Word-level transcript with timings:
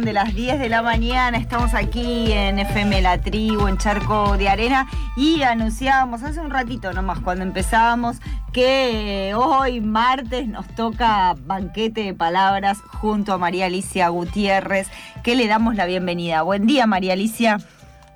pasan 0.00 0.04
de 0.04 0.12
las 0.12 0.34
10 0.34 0.58
de 0.58 0.68
la 0.68 0.82
mañana, 0.82 1.36
estamos 1.36 1.74
aquí 1.74 2.32
en 2.32 2.58
FM 2.58 3.02
La 3.02 3.20
Tribu, 3.20 3.66
en 3.66 3.76
Charco 3.76 4.36
de 4.36 4.48
Arena, 4.48 4.88
y 5.16 5.42
anunciábamos 5.42 6.22
hace 6.22 6.40
un 6.40 6.50
ratito 6.50 6.92
nomás, 6.92 7.20
cuando 7.20 7.44
empezábamos, 7.44 8.18
que 8.52 9.32
hoy 9.34 9.80
martes 9.80 10.48
nos 10.48 10.66
toca 10.74 11.34
banquete 11.44 12.04
de 12.04 12.14
palabras 12.14 12.78
junto 13.00 13.32
a 13.32 13.38
María 13.38 13.66
Alicia 13.66 14.08
Gutiérrez, 14.08 14.88
que 15.22 15.34
le 15.34 15.46
damos 15.46 15.74
la 15.74 15.86
bienvenida. 15.86 16.42
Buen 16.42 16.66
día, 16.66 16.86
María 16.86 17.12
Alicia. 17.12 17.58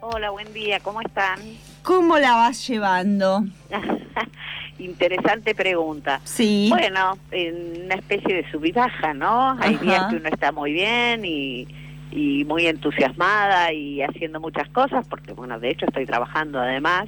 Hola, 0.00 0.30
buen 0.30 0.52
día, 0.52 0.80
¿cómo 0.80 1.00
están? 1.00 1.38
¿Cómo 1.82 2.18
la 2.18 2.34
vas 2.36 2.66
llevando? 2.66 3.44
Interesante 4.78 5.54
pregunta. 5.54 6.20
Sí. 6.24 6.66
Bueno, 6.68 7.16
en 7.30 7.84
una 7.84 7.94
especie 7.94 8.34
de 8.34 8.50
sub 8.50 8.64
y 8.64 8.72
baja, 8.72 9.14
¿no? 9.14 9.56
Hay 9.60 9.76
días 9.76 10.06
que 10.10 10.16
uno 10.16 10.28
está 10.28 10.50
muy 10.52 10.72
bien 10.72 11.24
y, 11.24 11.68
y 12.10 12.44
muy 12.44 12.66
entusiasmada 12.66 13.72
y 13.72 14.02
haciendo 14.02 14.40
muchas 14.40 14.68
cosas, 14.70 15.06
porque 15.08 15.32
bueno, 15.32 15.58
de 15.60 15.70
hecho 15.70 15.86
estoy 15.86 16.06
trabajando 16.06 16.60
además, 16.60 17.06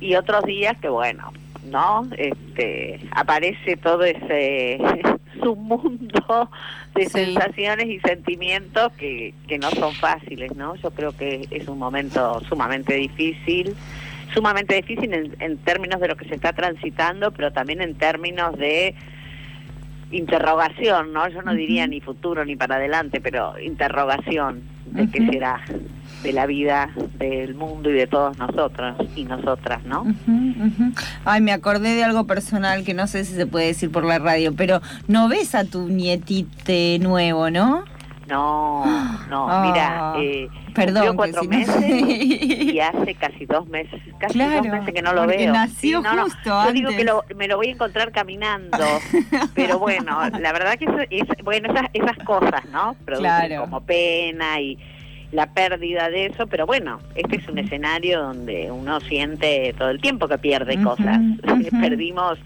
y 0.00 0.14
otros 0.14 0.44
días 0.44 0.76
que 0.78 0.88
bueno, 0.88 1.32
¿no? 1.64 2.08
Este, 2.16 3.00
aparece 3.12 3.76
todo 3.76 4.04
ese 4.04 4.78
submundo 5.42 6.50
de 6.94 7.08
sensaciones 7.08 7.86
y 7.86 8.00
sentimientos 8.00 8.92
que, 8.92 9.34
que 9.46 9.58
no 9.58 9.70
son 9.70 9.92
fáciles, 9.94 10.54
¿no? 10.56 10.74
Yo 10.76 10.90
creo 10.90 11.16
que 11.16 11.46
es 11.50 11.68
un 11.68 11.78
momento 11.78 12.40
sumamente 12.48 12.94
difícil 12.94 13.76
sumamente 14.34 14.74
difícil 14.74 15.12
en, 15.38 15.58
términos 15.58 16.00
de 16.00 16.08
lo 16.08 16.16
que 16.16 16.28
se 16.28 16.34
está 16.34 16.52
transitando, 16.52 17.30
pero 17.32 17.52
también 17.52 17.80
en 17.80 17.94
términos 17.94 18.56
de 18.56 18.94
interrogación, 20.10 21.12
¿no? 21.12 21.28
Yo 21.28 21.42
no 21.42 21.54
diría 21.54 21.86
ni 21.86 22.00
futuro 22.00 22.44
ni 22.44 22.56
para 22.56 22.76
adelante, 22.76 23.20
pero 23.20 23.58
interrogación 23.58 24.62
de 24.86 25.08
qué 25.10 25.26
será 25.26 25.60
de 26.22 26.32
la 26.32 26.46
vida 26.46 26.90
del 27.18 27.54
mundo 27.54 27.90
y 27.90 27.92
de 27.92 28.06
todos 28.06 28.38
nosotros 28.38 28.96
y 29.14 29.24
nosotras, 29.24 29.84
¿no? 29.84 30.06
Ay, 31.24 31.40
me 31.40 31.52
acordé 31.52 31.94
de 31.94 32.04
algo 32.04 32.26
personal 32.26 32.84
que 32.84 32.94
no 32.94 33.06
sé 33.06 33.24
si 33.24 33.34
se 33.34 33.46
puede 33.46 33.66
decir 33.66 33.90
por 33.90 34.04
la 34.04 34.18
radio, 34.18 34.54
pero 34.56 34.80
no 35.06 35.28
ves 35.28 35.54
a 35.54 35.64
tu 35.64 35.88
nietite 35.88 36.98
nuevo, 37.00 37.50
¿no? 37.50 37.84
No, 38.28 38.84
no, 39.30 39.46
mira, 39.62 40.12
ah, 40.12 40.16
eh, 40.20 40.48
perdón, 40.74 41.16
cuatro 41.16 41.44
meses 41.44 41.82
y 41.88 42.78
hace 42.78 43.14
casi 43.14 43.46
dos 43.46 43.66
meses, 43.68 44.02
casi 44.18 44.38
dos 44.38 44.66
meses 44.66 44.94
que 44.94 45.00
no 45.00 45.14
lo 45.14 45.26
veo. 45.26 45.50
Nació 45.50 46.02
justo 46.02 46.64
Yo 46.66 46.72
digo 46.72 47.22
que 47.26 47.34
me 47.34 47.48
lo 47.48 47.56
voy 47.56 47.68
a 47.68 47.72
encontrar 47.72 48.12
caminando, 48.12 48.76
pero 49.54 49.78
bueno, 49.78 50.28
la 50.38 50.52
verdad 50.52 50.76
que 50.78 50.84
es, 51.08 51.26
bueno, 51.42 51.72
esas, 51.72 51.88
esas 51.94 52.18
cosas, 52.26 52.66
¿no? 52.70 52.96
Producen 53.06 53.60
como 53.60 53.80
pena 53.80 54.60
y 54.60 54.78
la 55.32 55.46
pérdida 55.54 56.10
de 56.10 56.26
eso, 56.26 56.46
pero 56.46 56.66
bueno, 56.66 57.00
este 57.14 57.36
es 57.36 57.48
un 57.48 57.58
escenario 57.58 58.22
donde 58.22 58.70
uno 58.70 59.00
siente 59.00 59.74
todo 59.78 59.88
el 59.88 60.02
tiempo 60.02 60.28
que 60.28 60.36
pierde 60.36 60.82
cosas. 60.82 61.18
Perdimos 61.80 62.38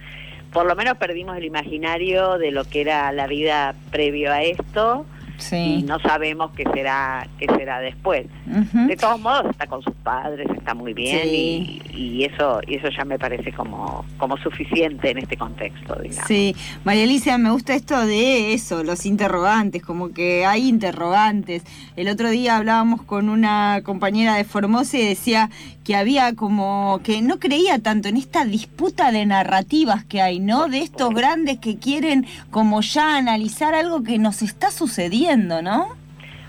por 0.53 0.67
lo 0.67 0.77
menos 0.77 0.99
perdimos 0.99 1.39
el 1.39 1.45
imaginario 1.45 2.37
de 2.37 2.51
lo 2.51 2.65
que 2.65 2.83
era 2.83 3.11
la 3.11 3.27
vida 3.27 3.75
previo 3.91 4.31
a 4.31 4.43
esto 4.43 5.07
y 5.51 5.83
no 5.83 5.99
sabemos 6.01 6.53
qué 6.57 6.65
será 6.73 7.27
qué 7.39 7.47
será 7.57 7.81
después. 7.81 8.27
De 8.47 8.97
todos 8.97 9.21
modos 9.21 9.47
está 9.51 9.67
con 9.67 9.83
sus 9.83 9.95
padres, 9.95 10.49
está 10.55 10.75
muy 10.75 10.95
bien 10.95 11.29
y, 11.33 12.25
eso 12.25 12.61
y 12.67 12.77
eso 12.77 12.89
ya 12.97 13.05
me 13.05 13.19
parece 13.19 13.53
como 13.53 14.05
como 14.19 14.37
suficiente 14.37 15.11
en 15.11 15.19
este 15.19 15.37
contexto, 15.37 15.97
digamos. 15.97 16.29
Sí, 16.29 16.55
María 16.85 17.05
Alicia, 17.05 17.39
me 17.39 17.51
gusta 17.51 17.75
esto 17.75 18.07
de 18.07 18.55
eso, 18.55 18.85
los 18.85 19.07
interrogantes, 19.07 19.83
como 19.83 20.13
que 20.13 20.45
hay 20.47 20.69
interrogantes. 20.69 21.65
El 21.97 22.09
otro 22.09 22.31
día 22.31 22.57
hablábamos 22.57 23.03
con 23.03 23.29
una 23.29 23.81
compañera 23.85 24.37
de 24.37 24.45
Formosa 24.45 24.99
y 24.99 25.07
decía 25.07 25.51
que 25.85 25.97
había 25.97 26.35
como 26.35 27.01
que 27.05 27.23
no 27.23 27.39
creía 27.39 27.79
tanto 27.79 28.09
en 28.09 28.17
esta 28.17 28.45
disputa 28.45 29.13
de 29.13 29.27
narrativas 29.27 30.05
que 30.05 30.21
hay, 30.21 30.41
¿no? 30.41 30.69
De 30.69 30.79
estos 30.79 31.11
grandes 31.11 31.59
que 31.59 31.79
quieren 31.79 32.27
como 32.51 32.81
ya 32.81 33.17
analizar 33.17 33.75
algo 33.75 34.03
que 34.03 34.19
nos 34.19 34.43
está 34.43 34.71
sucediendo, 34.71 35.63
¿no? 35.63 35.89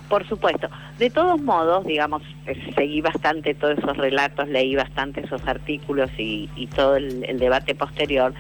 Por 0.10 0.28
supuesto. 0.28 0.68
De 1.00 1.10
todos 1.10 1.42
modos, 1.42 1.86
digamos, 1.86 2.22
eh, 2.46 2.72
seguí 2.76 3.02
bastante 3.02 3.56
todos 3.56 3.80
esos 3.80 3.98
relatos, 3.98 4.48
leí 4.48 4.76
bastante 4.76 5.22
esos 5.22 5.46
artículos 5.48 6.12
y, 6.18 6.50
todo 6.76 6.98
el 6.98 7.40
debate 7.40 7.74
posterior 7.76 8.34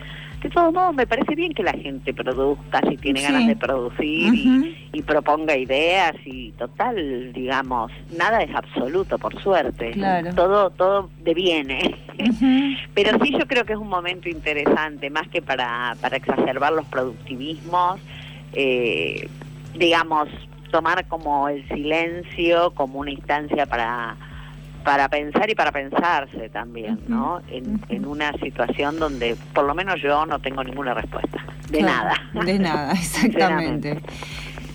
de 0.43 0.49
todos 0.49 0.73
modos 0.73 0.93
me 0.93 1.07
parece 1.07 1.35
bien 1.35 1.53
que 1.53 1.63
la 1.63 1.71
gente 1.71 2.13
produzca 2.13 2.81
si 2.89 2.97
tiene 2.97 3.21
ganas 3.21 3.47
de 3.47 3.55
producir 3.55 4.33
y, 4.91 5.01
proponga 5.01 5.57
ideas 5.57 6.13
y 6.25 6.51
total, 6.51 7.31
digamos, 7.33 7.91
nada 8.17 8.41
es 8.41 8.53
absoluto 8.53 9.17
por 9.17 9.41
suerte, 9.41 9.93
todo 10.35 10.69
todo 10.69 11.09
deviene. 11.23 11.97
Pero 12.93 13.17
sí 13.23 13.31
yo 13.37 13.47
creo 13.47 13.65
que 13.65 13.73
es 13.73 13.79
un 13.79 13.89
momento 13.89 14.29
interesante, 14.29 15.09
más 15.09 15.27
que 15.29 15.41
para, 15.41 15.95
para 16.01 16.17
exacerbar 16.17 16.73
los 16.73 16.85
productivismos, 16.85 17.99
eh, 18.53 19.27
digamos, 19.75 20.27
tomar 20.71 21.05
como 21.07 21.47
el 21.47 21.67
silencio 21.69 22.71
como 22.71 22.99
una 22.99 23.11
instancia 23.11 23.65
para 23.65 24.17
para 24.83 25.09
pensar 25.09 25.49
y 25.49 25.55
para 25.55 25.71
pensarse 25.71 26.49
también, 26.49 26.99
¿no? 27.07 27.41
En, 27.49 28.05
una 28.05 28.33
situación 28.33 28.99
donde 28.99 29.35
por 29.53 29.65
lo 29.65 29.73
menos 29.73 30.01
yo 30.01 30.25
no 30.25 30.39
tengo 30.39 30.63
ninguna 30.63 30.93
respuesta, 30.93 31.43
de 31.69 31.81
nada. 31.81 32.13
De 32.45 32.59
nada, 32.59 32.91
exactamente. 32.93 34.01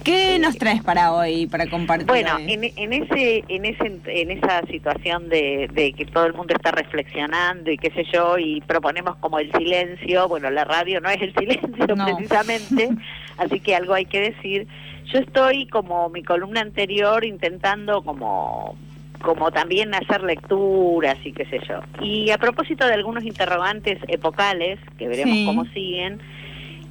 ¿Qué 0.09 0.39
nos 0.39 0.57
traes 0.57 0.83
para 0.83 1.13
hoy, 1.13 1.47
para 1.47 1.67
compartir? 1.67 2.07
Bueno, 2.07 2.39
en, 2.39 2.65
ese, 2.65 3.45
en, 3.47 3.65
ese, 3.67 4.01
en 4.07 4.31
esa 4.31 4.63
situación 4.63 5.29
de, 5.29 5.95
que 5.97 6.07
todo 6.07 6.25
el 6.25 6.33
mundo 6.33 6.55
está 6.55 6.71
reflexionando 6.71 7.71
y 7.71 7.77
qué 7.77 7.91
sé 7.91 8.05
yo, 8.11 8.39
y 8.39 8.63
proponemos 8.63 9.17
como 9.17 9.39
el 9.39 9.53
silencio, 9.53 10.27
bueno, 10.27 10.51
la 10.51 10.65
radio 10.65 11.01
no 11.03 11.11
es 11.11 11.21
el 11.21 11.35
silencio 11.39 11.95
precisamente, 11.95 12.89
así 13.37 13.61
que 13.61 13.77
algo 13.77 13.93
hay 13.93 14.07
que 14.07 14.21
decir. 14.21 14.67
Yo 15.13 15.19
estoy 15.19 15.67
como 15.69 16.09
mi 16.09 16.23
columna 16.23 16.63
anterior 16.63 17.25
intentando 17.25 18.03
como 18.03 18.77
como 19.23 19.51
también 19.51 19.95
hacer 19.95 20.23
lecturas 20.23 21.19
y 21.25 21.33
qué 21.33 21.45
sé 21.47 21.61
yo. 21.69 21.81
Y 22.01 22.31
a 22.31 22.39
propósito 22.39 22.87
de 22.87 22.95
algunos 22.95 23.25
interrogantes 23.25 23.99
epocales, 24.09 24.79
que 24.97 25.09
veremos 25.09 25.37
cómo 25.45 25.65
siguen, 25.73 26.21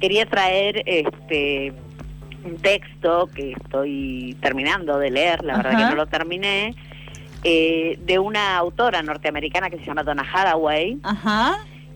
quería 0.00 0.26
traer 0.26 0.82
este 0.86 1.72
un 2.44 2.56
texto 2.56 3.28
que 3.34 3.52
estoy 3.52 4.36
terminando 4.40 4.98
de 4.98 5.10
leer, 5.10 5.42
la 5.44 5.56
verdad 5.56 5.76
que 5.76 5.84
no 5.84 5.96
lo 5.96 6.06
terminé, 6.06 6.74
eh, 7.44 7.98
de 8.00 8.18
una 8.18 8.56
autora 8.56 9.02
norteamericana 9.02 9.70
que 9.70 9.78
se 9.78 9.84
llama 9.84 10.02
Donna 10.02 10.24
Hathaway. 10.32 10.98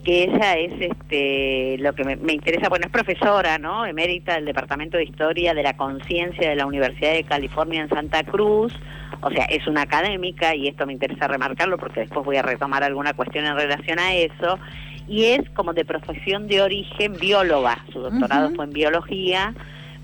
Que 0.04 0.24
ella 0.24 0.58
es 0.58 0.72
este 0.80 1.76
lo 1.78 1.92
que 1.94 2.04
me, 2.04 2.16
me, 2.16 2.32
interesa, 2.32 2.68
bueno, 2.68 2.86
es 2.86 2.92
profesora, 2.92 3.58
¿no? 3.58 3.86
Emérita 3.86 4.34
del 4.34 4.46
Departamento 4.46 4.96
de 4.96 5.04
Historia 5.04 5.54
de 5.54 5.62
la 5.62 5.76
Conciencia 5.76 6.48
de 6.48 6.56
la 6.56 6.66
Universidad 6.66 7.12
de 7.12 7.24
California 7.24 7.82
en 7.82 7.88
Santa 7.88 8.24
Cruz, 8.24 8.72
o 9.20 9.30
sea, 9.30 9.44
es 9.44 9.66
una 9.66 9.82
académica 9.82 10.54
y 10.54 10.66
esto 10.68 10.86
me 10.86 10.92
interesa 10.92 11.28
remarcarlo 11.28 11.78
porque 11.78 12.00
después 12.00 12.26
voy 12.26 12.36
a 12.36 12.42
retomar 12.42 12.82
alguna 12.82 13.14
cuestión 13.14 13.44
en 13.44 13.54
relación 13.54 13.98
a 14.00 14.14
eso, 14.14 14.58
y 15.06 15.26
es 15.26 15.48
como 15.50 15.72
de 15.72 15.84
profesión 15.84 16.48
de 16.48 16.62
origen 16.62 17.14
bióloga, 17.20 17.84
su 17.92 18.00
doctorado 18.00 18.50
fue 18.54 18.64
en 18.64 18.72
biología, 18.72 19.54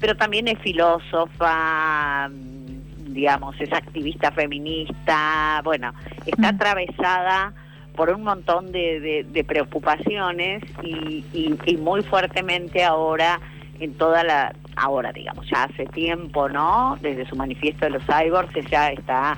pero 0.01 0.17
también 0.17 0.47
es 0.47 0.59
filósofa, 0.61 2.31
digamos, 3.09 3.61
es 3.61 3.73
activista 3.73 4.31
feminista, 4.31 5.61
bueno, 5.65 5.93
está 6.25 6.51
atravesada 6.51 7.53
por 7.99 8.11
un 8.11 8.23
montón 8.23 8.73
de, 8.73 9.45
preocupaciones 9.47 10.63
y, 10.83 11.25
y 11.35 11.77
muy 11.77 12.03
fuertemente 12.03 12.83
ahora 12.85 13.39
en 13.81 13.95
toda 13.95 14.25
la, 14.25 14.55
ahora 14.77 15.13
digamos, 15.13 15.49
ya 15.51 15.65
hace 15.65 15.85
tiempo, 15.87 16.49
¿no? 16.49 16.97
Desde 17.01 17.27
su 17.27 17.37
manifiesto 17.37 17.87
de 17.87 17.91
los 17.91 18.03
cyborgs 18.05 18.55
ella 18.57 18.93
está 18.93 19.37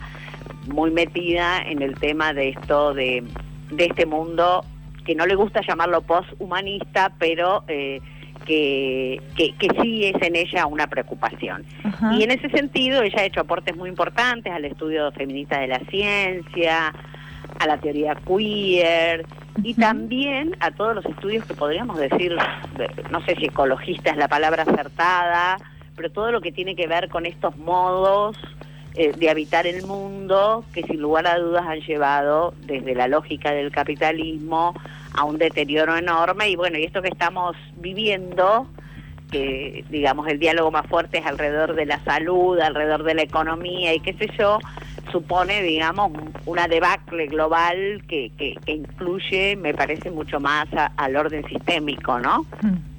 muy 0.66 0.90
metida 0.90 1.62
en 1.62 1.82
el 1.82 1.94
tema 1.94 2.32
de 2.32 2.50
esto 2.50 2.94
de, 2.94 3.24
de 3.70 3.84
este 3.86 4.06
mundo 4.06 4.64
que 5.04 5.14
no 5.14 5.26
le 5.26 5.34
gusta 5.34 5.62
llamarlo 5.66 6.02
posthumanista, 6.02 7.12
pero 7.18 7.64
eh, 7.68 8.00
que, 8.44 9.20
que, 9.36 9.68
sí 9.80 10.04
es 10.06 10.20
en 10.22 10.36
ella 10.36 10.66
una 10.66 10.86
preocupación. 10.86 11.64
Y 12.12 12.22
en 12.24 12.30
ese 12.30 12.50
sentido 12.50 13.02
ella 13.02 13.20
ha 13.20 13.24
hecho 13.24 13.40
aportes 13.40 13.76
muy 13.76 13.88
importantes 13.88 14.52
al 14.52 14.64
estudio 14.64 15.10
feminista 15.12 15.60
de 15.60 15.68
la 15.68 15.78
ciencia, 15.90 16.92
a 17.60 17.66
la 17.66 17.78
teoría 17.78 18.14
queer 18.26 19.26
y 19.62 19.74
también 19.74 20.56
a 20.60 20.70
todos 20.70 20.94
los 20.94 21.04
estudios 21.04 21.44
que 21.44 21.54
podríamos 21.54 21.98
decir, 21.98 22.34
no 23.10 23.24
sé 23.26 23.36
si 23.36 23.46
ecologista 23.46 24.10
es 24.10 24.16
la 24.16 24.28
palabra 24.28 24.62
acertada, 24.62 25.58
pero 25.94 26.10
todo 26.10 26.32
lo 26.32 26.40
que 26.40 26.52
tiene 26.52 26.74
que 26.74 26.86
ver 26.86 27.10
con 27.10 27.26
estos 27.26 27.56
modos 27.58 28.38
eh, 28.94 29.12
de 29.12 29.28
habitar 29.28 29.66
el 29.66 29.84
mundo 29.86 30.64
que 30.72 30.82
sin 30.84 31.00
lugar 31.00 31.26
a 31.26 31.38
dudas 31.38 31.66
han 31.66 31.80
llevado 31.80 32.54
desde 32.62 32.94
la 32.94 33.08
lógica 33.08 33.52
del 33.52 33.70
capitalismo 33.70 34.74
a 35.12 35.24
un 35.24 35.36
deterioro 35.36 35.96
enorme. 35.96 36.48
Y 36.48 36.56
bueno, 36.56 36.78
y 36.78 36.84
esto 36.84 37.02
que 37.02 37.08
estamos 37.08 37.56
viviendo 37.76 38.66
que, 39.30 39.84
digamos, 39.88 40.28
el 40.28 40.38
diálogo 40.38 40.70
más 40.70 40.86
fuerte 40.86 41.18
es 41.18 41.26
alrededor 41.26 41.74
de 41.74 41.86
la 41.86 42.02
salud, 42.04 42.58
alrededor 42.60 43.04
de 43.04 43.14
la 43.14 43.22
economía 43.22 43.94
y 43.94 44.00
qué 44.00 44.12
sé 44.14 44.28
yo, 44.38 44.58
supone, 45.10 45.62
digamos, 45.62 46.12
una 46.46 46.68
debacle 46.68 47.26
global 47.26 48.02
que, 48.08 48.30
que, 48.36 48.56
incluye, 48.72 49.56
me 49.56 49.74
parece, 49.74 50.10
mucho 50.10 50.40
más 50.40 50.66
al 50.96 51.16
orden 51.16 51.44
sistémico, 51.46 52.18
¿no? 52.18 52.46
Mm. 52.62 52.90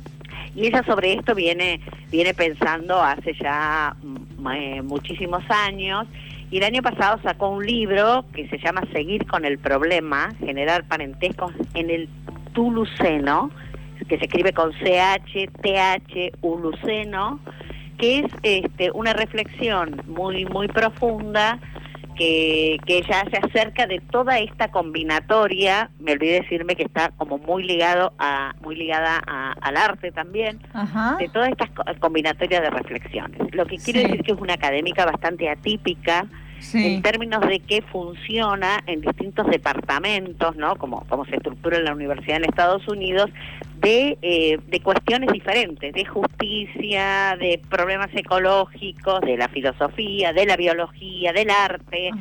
Y 0.56 0.68
ella 0.68 0.83
sobre 0.83 1.13
esto 1.13 1.33
viene, 1.33 1.80
viene 2.10 2.34
pensando 2.34 3.01
hace 3.01 3.34
ya 3.34 3.95
mm, 4.01 4.48
eh, 4.50 4.81
muchísimos 4.81 5.44
años 5.50 6.07
y 6.51 6.57
el 6.57 6.63
año 6.66 6.81
pasado 6.81 7.19
sacó 7.24 7.50
un 7.50 7.66
libro 7.66 8.25
que 8.34 8.48
se 8.50 8.57
llama 8.57 8.84
Seguir 8.92 9.25
con 9.25 9.45
el 9.45 9.57
problema, 9.57 10.34
generar 10.39 10.84
parentescos 10.84 11.54
en 11.74 11.89
el 11.89 12.10
Tuluceno, 12.54 13.50
que 14.12 14.18
se 14.18 14.25
escribe 14.25 14.52
con 14.52 14.74
CH, 14.74 15.48
TH, 15.62 16.38
Uluceno, 16.42 17.40
que 17.98 18.19
es 18.19 18.25
este, 18.44 18.92
una 18.92 19.13
reflexión 19.13 20.02
muy, 20.06 20.44
muy 20.44 20.68
profunda 20.68 21.58
que, 22.18 22.78
que 22.86 22.98
ella 22.98 23.22
hace 23.22 23.38
acerca 23.38 23.88
de 23.88 24.02
toda 24.12 24.38
esta 24.40 24.69
combinatoria, 24.69 25.92
me 25.98 26.12
olvidé 26.12 26.42
decirme 26.42 26.75
que 26.75 26.84
está 26.84 27.12
como 27.16 27.38
muy 27.38 27.63
ligado 27.63 28.12
a, 28.19 28.54
muy 28.62 28.75
ligada 28.75 29.18
al 29.62 29.78
arte 29.78 30.12
también, 30.12 30.60
de 31.18 31.30
todas 31.30 31.48
estas 31.48 31.69
combinatorias 32.00 32.63
de 32.63 32.69
reflexiones. 32.69 33.40
Lo 33.56 33.66
que 33.66 33.78
quiere 33.78 34.02
decir 34.02 34.24
que 34.24 34.34
es 34.34 34.42
una 34.42 34.56
académica 34.56 35.06
bastante 35.06 35.50
atípica, 35.50 36.28
en 36.74 37.02
términos 37.02 37.42
de 37.48 37.60
qué 37.60 37.81
funciona 37.81 38.81
en 38.88 39.02
distintos 39.02 39.48
departamentos, 39.48 40.56
¿no? 40.56 40.75
Como, 40.75 41.06
como 41.08 41.25
se 41.25 41.36
estructura 41.36 41.78
en 41.78 41.86
la 41.86 41.94
universidad 41.94 42.38
en 42.38 42.46
Estados 42.46 42.88
Unidos, 42.88 43.30
de, 43.80 44.18
eh, 44.22 44.60
de 44.68 44.80
cuestiones 44.81 45.31
diferentes, 45.31 45.94
de 45.94 46.06
justicia, 46.06 47.36
de 47.40 47.60
problemas 47.69 48.10
ecológicos, 48.13 49.22
de 49.22 49.38
la 49.38 49.48
filosofía, 49.50 50.34
de 50.34 50.46
la 50.46 50.56
biología, 50.56 51.34
del 51.34 51.50
arte, 51.50 52.12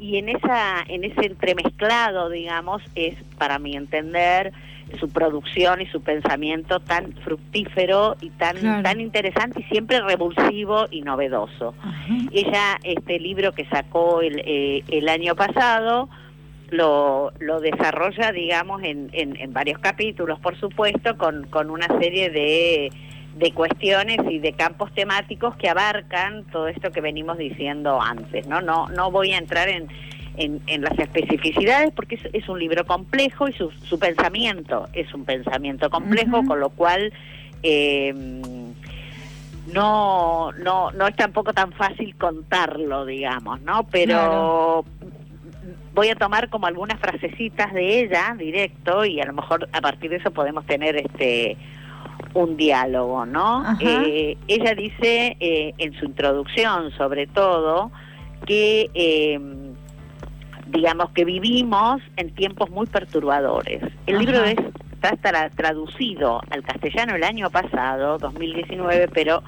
y 0.00 0.16
en 0.16 0.30
esa, 0.30 0.82
en 0.88 1.04
ese 1.04 1.26
entremezclado, 1.26 2.30
digamos, 2.30 2.82
es 2.94 3.14
para 3.38 3.58
mi 3.58 3.76
entender 3.76 4.52
su 4.94 5.08
producción 5.08 5.80
y 5.80 5.86
su 5.86 6.00
pensamiento 6.02 6.80
tan 6.80 7.12
fructífero 7.24 8.16
y 8.20 8.30
tan 8.30 8.82
tan 8.82 9.00
interesante 9.00 9.60
y 9.60 9.64
siempre 9.64 10.00
revulsivo 10.00 10.86
y 10.90 11.02
novedoso. 11.02 11.74
Ella, 12.32 12.78
este 12.82 13.18
libro 13.18 13.52
que 13.52 13.66
sacó 13.66 14.20
el, 14.20 14.42
eh, 14.44 14.84
el 14.88 15.08
año 15.08 15.34
pasado, 15.34 16.08
lo, 16.70 17.32
lo 17.38 17.60
desarrolla, 17.60 18.32
digamos, 18.32 18.82
en, 18.82 19.10
en, 19.12 19.52
varios 19.52 19.78
capítulos, 19.78 20.40
por 20.40 20.58
supuesto, 20.58 21.16
con, 21.16 21.46
con 21.48 21.70
una 21.70 21.86
serie 21.98 22.30
de, 22.30 22.90
de 23.36 23.52
cuestiones 23.52 24.18
y 24.28 24.38
de 24.38 24.52
campos 24.52 24.92
temáticos 24.92 25.56
que 25.56 25.68
abarcan 25.68 26.44
todo 26.50 26.68
esto 26.68 26.90
que 26.90 27.00
venimos 27.00 27.38
diciendo 27.38 28.00
antes, 28.00 28.46
¿no? 28.46 28.60
No, 28.60 28.88
no 28.88 29.10
voy 29.10 29.32
a 29.32 29.38
entrar 29.38 29.68
en, 29.68 29.88
en, 30.36 30.82
las 30.82 30.98
especificidades 30.98 31.92
porque 31.94 32.18
es, 32.32 32.48
un 32.48 32.58
libro 32.58 32.84
complejo 32.84 33.48
y 33.48 33.52
su, 33.52 33.70
su 33.70 33.98
pensamiento 33.98 34.88
es 34.92 35.12
un 35.14 35.24
pensamiento 35.24 35.90
complejo, 35.90 36.44
con 36.44 36.60
lo 36.60 36.70
cual 36.70 37.12
eh, 37.62 38.12
no, 39.72 40.52
no, 40.52 40.90
no 40.90 41.06
es 41.06 41.16
tampoco 41.16 41.52
tan 41.52 41.72
fácil 41.72 42.14
contarlo, 42.16 43.06
digamos, 43.06 43.60
¿no? 43.62 43.84
Pero 43.84 44.84
voy 45.94 46.08
a 46.08 46.16
tomar 46.16 46.48
como 46.50 46.66
algunas 46.66 46.98
frasecitas 47.00 47.72
de 47.72 48.00
ella 48.00 48.34
directo 48.36 49.04
y 49.04 49.20
a 49.20 49.26
lo 49.26 49.32
mejor 49.32 49.68
a 49.72 49.80
partir 49.80 50.10
de 50.10 50.16
eso 50.16 50.30
podemos 50.30 50.66
tener 50.66 50.96
este 50.96 51.56
un 52.34 52.56
diálogo, 52.56 53.26
¿no? 53.26 53.64
Eh, 53.80 54.36
ella 54.48 54.74
dice 54.74 55.36
eh, 55.38 55.72
en 55.78 55.94
su 55.94 56.04
introducción, 56.04 56.90
sobre 56.92 57.28
todo, 57.28 57.92
que 58.44 58.90
eh, 58.92 59.38
digamos 60.74 61.10
que 61.10 61.24
vivimos 61.24 62.02
en 62.16 62.34
tiempos 62.34 62.68
muy 62.70 62.86
perturbadores. 62.86 63.80
El 64.06 64.18
libro 64.18 64.44
es, 64.44 64.56
está 65.02 65.48
traducido 65.50 66.40
al 66.50 66.62
castellano 66.64 67.14
el 67.14 67.22
año 67.22 67.48
pasado, 67.48 68.18
2019, 68.18 69.08
pero 69.14 69.42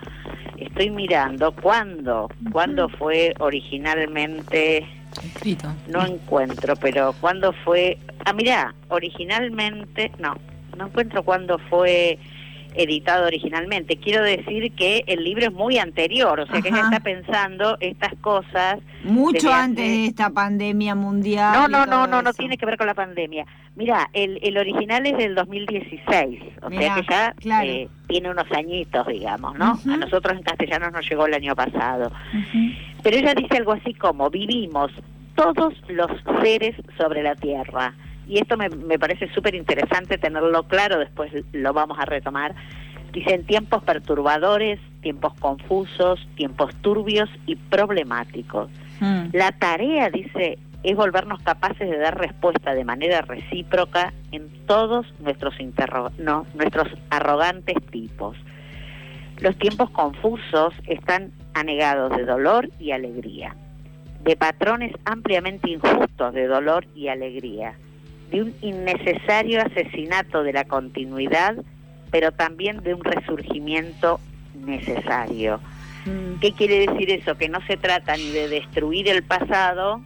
estoy 0.57 0.91
mirando 0.91 1.53
cuándo, 1.53 2.31
cuándo 2.53 2.89
fue 2.89 3.35
originalmente 3.41 4.87
escrito. 5.23 5.69
No 5.89 6.07
encuentro, 6.07 6.77
pero 6.77 7.15
cuándo 7.21 7.53
fue. 7.65 7.99
Ah, 8.25 8.33
mira, 8.33 8.75
originalmente, 8.89 10.13
no, 10.19 10.37
no 10.77 10.87
encuentro 10.87 11.25
cuándo 11.25 11.59
fue 11.71 12.19
editado 12.77 13.27
originalmente. 13.27 13.97
Quiero 13.97 14.23
decir 14.23 14.73
que 14.73 15.05
el 15.07 15.25
libro 15.25 15.47
es 15.47 15.53
muy 15.53 15.79
anterior, 15.79 16.41
o 16.41 16.47
sea 16.47 16.61
que 16.63 16.69
ella 16.69 16.83
está 16.83 17.01
pensando 17.01 17.77
estas 17.81 18.15
cosas. 18.21 18.79
Mucho 19.05 19.53
antes 19.53 19.85
de 19.85 20.07
esta 20.07 20.31
pandemia 20.31 20.95
mundial. 20.95 21.53
No, 21.55 21.69
no, 21.69 21.87
no, 21.87 22.07
no, 22.07 22.23
no 22.23 22.33
tiene 22.33 22.57
que 22.57 22.67
ver 22.67 22.77
con 22.77 22.87
la 22.87 22.95
pandemia. 22.95 23.47
Mira, 23.75 24.09
el, 24.13 24.39
el 24.43 24.57
original 24.57 25.07
es 25.07 25.17
del 25.17 25.35
2016, 25.35 26.41
o 26.63 26.71
sea 26.71 26.95
que 26.95 27.03
ya 27.43 27.65
eh, 27.65 27.89
tiene 28.07 28.31
unos 28.31 28.51
añitos, 28.53 29.07
digamos, 29.07 29.57
¿no? 29.59 29.79
A 29.87 29.97
nosotros 29.97 30.37
en 30.37 30.43
castellano 30.43 30.91
nos 30.91 31.09
llegó 31.09 31.27
el 31.27 31.35
año 31.35 31.55
pasado. 31.55 32.11
Pero 33.03 33.17
ella 33.17 33.35
dice 33.35 33.57
algo 33.57 33.73
así 33.73 33.95
como, 33.95 34.31
vivimos 34.31 34.91
todos 35.35 35.75
los 35.89 36.11
seres 36.43 36.75
sobre 36.97 37.23
la 37.23 37.35
tierra 37.35 37.95
y 38.27 38.39
esto 38.39 38.57
me, 38.57 38.69
me 38.69 38.99
parece 38.99 39.33
súper 39.33 39.55
interesante 39.55 40.19
tenerlo 40.19 40.65
claro, 40.65 40.99
después 40.99 41.33
lo 41.53 41.73
vamos 41.73 41.99
a 41.99 42.05
retomar. 42.05 42.55
Dicen 43.13 43.47
tiempos 43.47 43.83
perturbadores, 43.83 44.79
tiempos 45.01 45.35
confusos, 45.35 46.27
tiempos 46.35 46.75
turbios 46.83 47.31
y 47.47 47.57
problemáticos. 47.57 48.69
Hmm. 49.01 49.29
La 49.33 49.53
tarea, 49.53 50.11
dice, 50.11 50.59
es 50.83 50.97
volvernos 50.97 51.41
capaces 51.43 51.89
de 51.91 51.99
dar 51.99 52.19
respuesta 52.19 52.75
de 52.75 52.85
manera 52.85 53.23
recíproca 53.23 54.13
en 54.33 54.49
todos 54.67 55.07
nuestros, 55.21 55.59
interro 55.61 56.13
no, 56.19 56.47
nuestros 56.55 56.89
arrogantes 57.11 57.77
tipos. 57.91 58.37
Los 59.41 59.57
tiempos 59.57 59.91
confusos 59.91 60.75
están 60.87 61.33
anegados 61.55 62.17
de 62.17 62.25
dolor 62.25 62.69
y 62.79 62.93
alegría, 62.93 63.55
de 64.23 64.37
patrones 64.37 64.93
ampliamente 65.05 65.71
injustos 65.71 66.33
de 66.35 66.47
dolor 66.47 66.87
y 66.95 67.09
alegría, 67.09 67.75
de 68.31 68.43
un 68.43 68.55
innecesario 68.61 69.63
asesinato 69.63 70.43
de 70.43 70.53
la 70.53 70.65
continuidad, 70.65 71.57
pero 72.11 72.33
también 72.33 72.83
de 72.83 72.95
un 72.95 73.05
resurgimiento 73.05 74.21
necesario. 74.55 75.61
Mm. 76.07 76.41
¿Qué 76.41 76.53
quiere 76.53 76.87
decir 76.87 77.11
eso? 77.11 77.37
Que 77.37 77.49
no 77.49 77.61
se 77.67 77.77
trata 77.77 78.17
ni 78.17 78.31
de 78.31 78.49
destruir 78.49 79.09
el 79.09 79.23
pasado, 79.23 80.01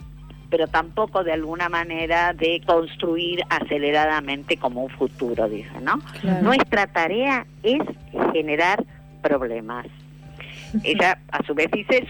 pero 0.50 0.66
tampoco 0.66 1.24
de 1.24 1.32
alguna 1.32 1.68
manera 1.68 2.32
de 2.32 2.60
construir 2.66 3.42
aceleradamente 3.48 4.56
como 4.56 4.84
un 4.84 4.90
futuro, 4.90 5.48
dice, 5.48 5.80
¿no? 5.80 6.00
Nuestra 6.42 6.86
tarea 6.88 7.46
es 7.62 7.80
generar 8.32 8.84
problemas. 9.22 9.86
Ella, 10.84 11.18
a 11.30 11.44
su 11.44 11.54
vez, 11.54 11.70
dice 11.70 12.06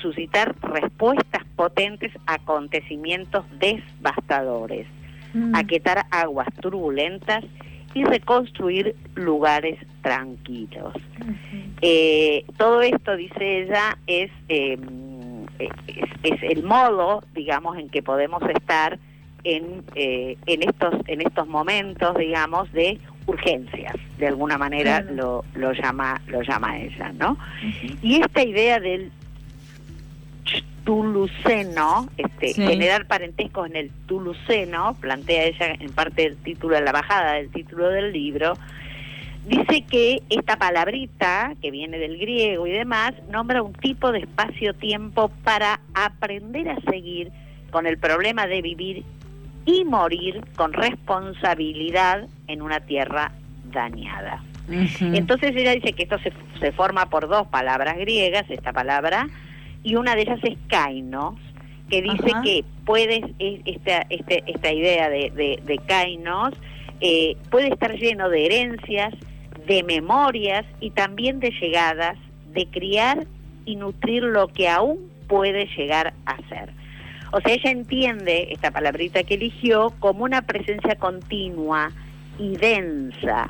suscitar 0.00 0.54
respuestas 0.62 1.42
potentes 1.56 2.12
a 2.26 2.34
acontecimientos 2.34 3.44
devastadores 3.58 4.86
mm. 5.34 5.54
aquietar 5.54 6.06
aguas 6.10 6.48
turbulentas 6.60 7.44
y 7.94 8.04
reconstruir 8.04 8.94
lugares 9.14 9.78
tranquilos. 10.02 10.94
Eh, 11.82 12.44
todo 12.56 12.80
esto, 12.82 13.16
dice 13.16 13.62
ella, 13.62 13.98
em, 14.06 15.44
es, 15.58 15.70
es, 16.22 16.42
el 16.42 16.62
modo, 16.62 17.22
digamos, 17.34 17.78
en 17.78 17.88
que 17.88 18.02
podemos 18.02 18.42
estar 18.48 18.98
en, 19.44 19.82
eh, 19.94 20.36
en, 20.46 20.62
estos, 20.62 20.94
en 21.06 21.20
estos 21.20 21.46
momentos, 21.48 22.16
digamos, 22.16 22.72
de 22.72 22.98
urgencias, 23.26 23.94
de 24.18 24.28
alguna 24.28 24.58
manera 24.58 25.00
lo, 25.02 25.44
lo, 25.54 25.72
llama, 25.72 26.20
lo 26.26 26.42
llama 26.42 26.78
ella, 26.78 27.12
¿no? 27.12 27.36
Y 28.02 28.20
esta 28.20 28.42
idea 28.42 28.80
del 28.80 29.12
Tuluceno, 30.84 32.08
este, 32.16 32.54
generar 32.54 33.06
parentescos 33.06 33.68
en 33.68 33.76
el 33.76 33.90
Tuluceno, 34.06 34.94
plantea 35.00 35.44
ella 35.44 35.76
en 35.78 35.92
parte 35.92 36.22
del 36.22 36.36
título 36.36 36.74
de 36.74 36.82
la 36.82 36.92
bajada 36.92 37.34
del 37.34 37.50
título 37.50 37.88
del 37.88 38.12
libro, 38.12 38.54
dice 39.46 39.82
que 39.82 40.22
esta 40.28 40.56
palabrita, 40.56 41.54
que 41.60 41.70
viene 41.70 41.98
del 41.98 42.18
griego 42.18 42.66
y 42.66 42.72
demás, 42.72 43.12
nombra 43.30 43.62
un 43.62 43.72
tipo 43.72 44.12
de 44.12 44.20
espacio-tiempo 44.20 45.30
para 45.44 45.80
aprender 45.94 46.68
a 46.68 46.80
seguir 46.90 47.30
con 47.70 47.86
el 47.86 47.98
problema 47.98 48.46
de 48.46 48.62
vivir 48.62 49.04
y 49.64 49.84
morir 49.84 50.44
con 50.56 50.72
responsabilidad 50.72 52.26
en 52.48 52.62
una 52.62 52.80
tierra 52.80 53.32
dañada. 53.72 54.42
Entonces 55.00 55.54
ella 55.56 55.72
dice 55.72 55.92
que 55.92 56.04
esto 56.04 56.18
se, 56.18 56.32
se 56.60 56.72
forma 56.72 57.06
por 57.06 57.28
dos 57.28 57.46
palabras 57.48 57.96
griegas, 57.98 58.44
esta 58.48 58.72
palabra 58.72 59.28
y 59.82 59.96
una 59.96 60.14
de 60.14 60.22
ellas 60.22 60.40
es 60.42 60.56
Kainos, 60.68 61.34
que 61.88 62.02
dice 62.02 62.32
que 62.42 62.64
puedes, 62.86 63.22
esta, 63.38 64.06
este, 64.08 64.42
esta 64.46 64.72
idea 64.72 65.10
de, 65.10 65.60
de, 65.62 65.78
Kainos 65.86 66.54
eh, 67.00 67.36
puede 67.50 67.68
estar 67.68 67.94
lleno 67.94 68.30
de 68.30 68.46
herencias, 68.46 69.12
de 69.66 69.82
memorias 69.82 70.64
y 70.80 70.90
también 70.90 71.38
de 71.40 71.50
llegadas, 71.50 72.16
de 72.54 72.66
criar 72.66 73.26
y 73.64 73.76
nutrir 73.76 74.22
lo 74.22 74.48
que 74.48 74.68
aún 74.68 75.10
puede 75.28 75.66
llegar 75.76 76.14
a 76.24 76.36
ser. 76.48 76.70
O 77.32 77.40
sea, 77.40 77.54
ella 77.54 77.70
entiende 77.70 78.48
esta 78.50 78.70
palabrita 78.70 79.22
que 79.24 79.34
eligió 79.34 79.92
como 80.00 80.24
una 80.24 80.42
presencia 80.42 80.96
continua 80.96 81.90
y 82.38 82.56
densa, 82.56 83.46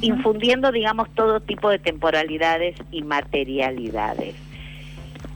infundiendo, 0.00 0.72
digamos, 0.72 1.08
todo 1.14 1.40
tipo 1.40 1.70
de 1.70 1.78
temporalidades 1.78 2.76
y 2.90 3.02
materialidades. 3.02 4.34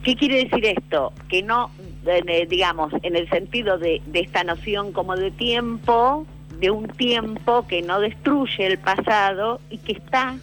¿Qué 0.04 0.16
quiere 0.16 0.44
decir 0.44 0.66
esto? 0.66 1.12
Que 1.28 1.42
no, 1.42 1.70
digamos, 2.48 2.92
en 3.02 3.16
el 3.16 3.28
sentido 3.30 3.78
de, 3.78 4.02
esta 4.12 4.44
noción 4.44 4.92
como 4.92 5.16
de 5.16 5.30
tiempo, 5.30 6.26
de 6.60 6.70
un 6.70 6.88
tiempo 6.88 7.66
que 7.66 7.80
no 7.80 8.00
destruye 8.00 8.66
el 8.66 8.78
pasado 8.78 9.60
y 9.70 9.78
que 9.78 9.92
está, 9.92 10.36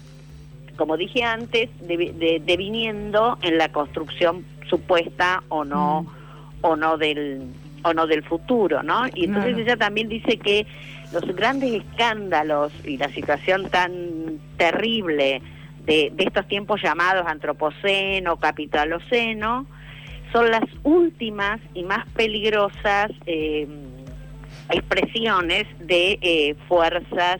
como 0.77 0.97
dije 0.97 1.23
antes, 1.23 1.69
deviniendo 1.79 3.37
en 3.43 3.59
la 3.59 3.71
construcción 3.71 4.43
supuesta 4.67 5.43
o 5.49 5.63
no, 5.63 6.03
mm. 6.03 6.65
o 6.65 6.75
no 6.75 6.97
del 6.97 7.43
o 7.83 7.93
no 7.93 8.05
del 8.05 8.23
futuro, 8.23 8.83
¿no? 8.83 9.05
Y 9.15 9.25
entonces 9.25 9.57
ella 9.57 9.75
también 9.75 10.07
dice 10.07 10.37
que 10.37 10.67
los 11.11 11.25
grandes 11.35 11.83
escándalos 11.83 12.71
y 12.85 12.97
la 12.97 13.09
situación 13.09 13.69
tan 13.69 14.39
terrible 14.57 15.41
de, 15.91 16.13
estos 16.19 16.47
tiempos 16.47 16.81
llamados 16.81 17.25
antropoceno, 17.27 18.37
capitaloceno, 18.37 19.65
son 20.31 20.49
las 20.49 20.63
últimas 20.83 21.59
y 21.73 21.83
más 21.83 22.07
peligrosas 22.11 23.11
eh, 23.25 23.67
expresiones 24.69 25.67
de 25.79 26.17
eh, 26.21 26.55
fuerzas 26.67 27.39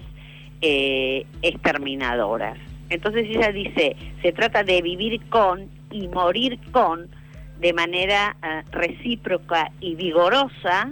eh, 0.62 1.26
exterminadoras. 1.42 2.58
Entonces 2.90 3.26
ella 3.30 3.54
dice, 3.54 3.96
se 4.22 4.34
trata 4.34 4.64
de 4.64 4.82
vivir 4.82 5.22
con 5.30 5.70
y 5.90 6.10
morir 6.10 6.60
con 6.72 7.10
de 7.62 7.74
manera 7.74 8.36
recíproca 8.72 9.72
y 9.80 9.96
vigorosa 9.96 10.90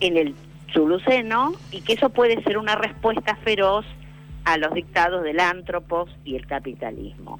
en 0.00 0.16
el 0.16 0.34
Chuluceno 0.68 1.52
y 1.72 1.82
que 1.82 1.94
eso 1.94 2.10
puede 2.10 2.42
ser 2.44 2.56
una 2.56 2.76
respuesta 2.76 3.36
feroz 3.44 3.84
a 4.44 4.58
los 4.58 4.72
dictados 4.74 5.22
del 5.22 5.40
ántropos 5.40 6.10
y 6.24 6.36
el 6.36 6.46
capitalismo. 6.46 7.38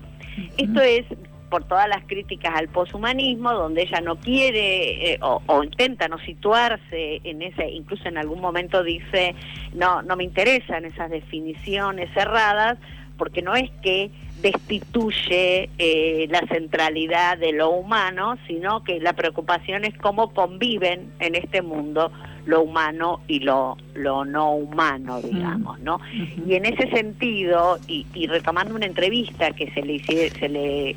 Esto 0.56 0.80
es 0.80 1.04
por 1.50 1.64
todas 1.64 1.88
las 1.88 2.04
críticas 2.04 2.54
al 2.56 2.68
poshumanismo, 2.68 3.52
donde 3.52 3.82
ella 3.82 4.00
no 4.00 4.16
quiere 4.16 5.14
eh, 5.14 5.18
o, 5.20 5.64
intenta 5.64 6.08
no 6.08 6.18
situarse 6.18 7.20
en 7.24 7.42
ese, 7.42 7.68
incluso 7.68 8.08
en 8.08 8.16
algún 8.16 8.40
momento 8.40 8.82
dice, 8.84 9.34
no, 9.74 10.00
no 10.02 10.16
me 10.16 10.24
interesan 10.24 10.84
esas 10.84 11.10
definiciones 11.10 12.08
cerradas, 12.14 12.78
porque 13.18 13.42
no 13.42 13.54
es 13.54 13.70
que 13.82 14.10
destituye 14.40 15.68
eh, 15.76 16.26
la 16.30 16.40
centralidad 16.46 17.36
de 17.36 17.52
lo 17.52 17.70
humano, 17.70 18.38
sino 18.46 18.82
que 18.84 19.00
la 19.00 19.12
preocupación 19.12 19.84
es 19.84 19.94
cómo 19.98 20.32
conviven 20.32 21.12
en 21.18 21.34
este 21.34 21.60
mundo 21.60 22.10
lo 22.46 22.62
humano 22.62 23.20
y 23.28 23.40
lo, 23.40 23.76
lo 23.94 24.24
no 24.24 24.52
humano, 24.52 25.20
digamos, 25.20 25.78
¿no? 25.80 26.00
Y 26.46 26.54
en 26.54 26.64
ese 26.64 26.88
sentido, 26.90 27.78
y, 27.86 28.06
retomando 28.26 28.74
una 28.74 28.86
entrevista 28.86 29.50
que 29.52 29.70
se 29.72 29.82
le, 29.82 29.98
se 30.00 30.48
le 30.48 30.96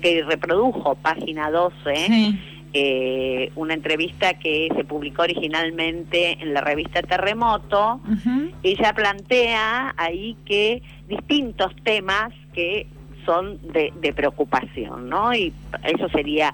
que 0.00 0.22
reprodujo, 0.24 0.94
página 0.96 1.50
12, 1.50 2.34
eh, 2.74 3.52
una 3.56 3.74
entrevista 3.74 4.34
que 4.34 4.68
se 4.74 4.84
publicó 4.84 5.22
originalmente 5.22 6.38
en 6.40 6.54
la 6.54 6.60
revista 6.60 7.02
Terremoto, 7.02 8.00
ella 8.62 8.92
plantea 8.94 9.94
ahí 9.96 10.36
que 10.44 10.82
distintos 11.08 11.74
temas 11.84 12.32
que 12.54 12.86
son 13.26 13.60
de, 13.72 13.92
de 14.00 14.12
preocupación, 14.12 15.08
¿no? 15.08 15.34
Y 15.34 15.52
eso 15.84 16.08
sería 16.08 16.52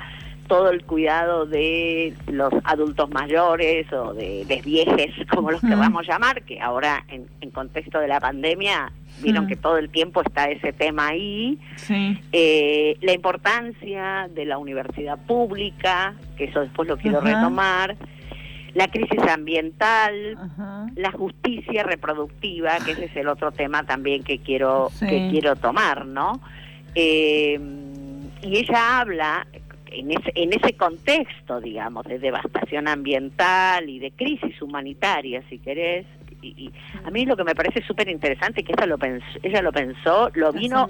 todo 0.48 0.70
el 0.70 0.84
cuidado 0.84 1.46
de 1.46 2.14
los 2.26 2.52
adultos 2.64 3.08
mayores 3.10 3.92
o 3.92 4.14
de 4.14 4.44
les 4.48 4.64
viejes, 4.64 5.14
como 5.30 5.50
los 5.50 5.60
que 5.60 5.74
vamos 5.74 6.08
a 6.08 6.12
llamar, 6.12 6.42
que 6.42 6.60
ahora 6.60 7.04
en, 7.08 7.28
contexto 7.52 7.98
de 7.98 8.06
la 8.06 8.20
pandemia 8.20 8.92
vieron 9.20 9.48
que 9.48 9.56
todo 9.56 9.78
el 9.78 9.90
tiempo 9.90 10.22
está 10.22 10.44
ese 10.44 10.72
tema 10.72 11.08
ahí. 11.08 11.58
Eh, 12.32 12.96
la 13.00 13.12
importancia 13.12 14.28
de 14.32 14.44
la 14.44 14.58
universidad 14.58 15.18
pública, 15.18 16.14
que 16.36 16.44
eso 16.44 16.60
después 16.60 16.88
lo 16.88 16.96
quiero 16.96 17.20
retomar. 17.20 17.96
La 18.74 18.86
crisis 18.86 19.20
ambiental, 19.28 20.38
la 20.94 21.10
justicia 21.10 21.82
reproductiva, 21.82 22.78
que 22.84 22.92
ese 22.92 23.06
es 23.06 23.16
el 23.16 23.26
otro 23.26 23.50
tema 23.50 23.82
también 23.84 24.22
que 24.22 24.38
quiero, 24.38 24.92
que 25.00 25.28
quiero 25.32 25.56
tomar, 25.56 26.06
¿no? 26.06 26.40
Eh, 26.94 27.58
y 28.42 28.56
ella 28.56 29.00
habla 29.00 29.46
en 29.92 30.10
ese, 30.10 30.32
en 30.34 30.52
ese 30.52 30.74
contexto, 30.74 31.60
digamos, 31.60 32.04
de 32.06 32.18
devastación 32.18 32.88
ambiental 32.88 33.88
y 33.88 33.98
de 33.98 34.10
crisis 34.10 34.60
humanitaria, 34.62 35.42
si 35.48 35.58
querés, 35.58 36.06
y, 36.42 36.72
a 37.04 37.10
mí 37.10 37.26
lo 37.26 37.36
que 37.36 37.44
me 37.44 37.54
parece 37.54 37.82
súper 37.82 38.08
interesante 38.08 38.60
es 38.60 38.66
que 38.66 38.72
ella 38.72 38.86
lo 38.86 38.98
pensó, 38.98 39.26
ella 39.42 39.62
lo 39.62 39.72
pensó, 39.72 40.30
lo 40.34 40.52
vino, 40.52 40.88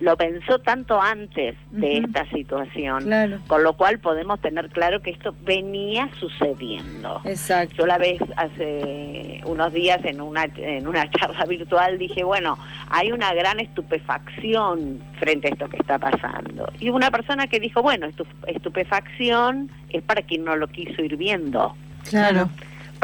lo 0.00 0.16
pensó 0.16 0.58
tanto 0.58 1.00
antes 1.00 1.56
de 1.70 1.98
esta 1.98 2.28
situación, 2.30 3.40
con 3.46 3.62
lo 3.62 3.76
cual 3.76 3.98
podemos 3.98 4.40
tener 4.40 4.68
claro 4.70 5.00
que 5.00 5.10
esto 5.10 5.34
venía 5.42 6.08
sucediendo. 6.18 7.20
Exacto. 7.24 7.76
Yo 7.78 7.86
la 7.86 7.98
vez 7.98 8.20
hace 8.36 9.40
unos 9.44 9.72
días 9.72 10.04
en 10.04 10.20
una 10.20 10.44
en 10.56 10.86
una 10.86 11.10
charla 11.18 11.44
virtual 11.44 11.98
dije, 11.98 12.24
bueno, 12.24 12.58
hay 12.88 13.12
una 13.12 13.32
gran 13.34 13.60
estupefacción 13.60 15.00
frente 15.18 15.48
a 15.48 15.50
esto 15.50 15.68
que 15.68 15.76
está 15.78 15.98
pasando. 15.98 16.70
Y 16.80 16.90
una 16.90 17.10
persona 17.10 17.46
que 17.46 17.60
dijo, 17.60 17.82
bueno, 17.82 18.08
estupefacción 18.46 19.70
es 19.90 20.02
para 20.02 20.22
quien 20.22 20.44
no 20.44 20.56
lo 20.56 20.68
quiso 20.68 21.02
ir 21.02 21.16
viendo. 21.16 21.74
Claro 22.08 22.48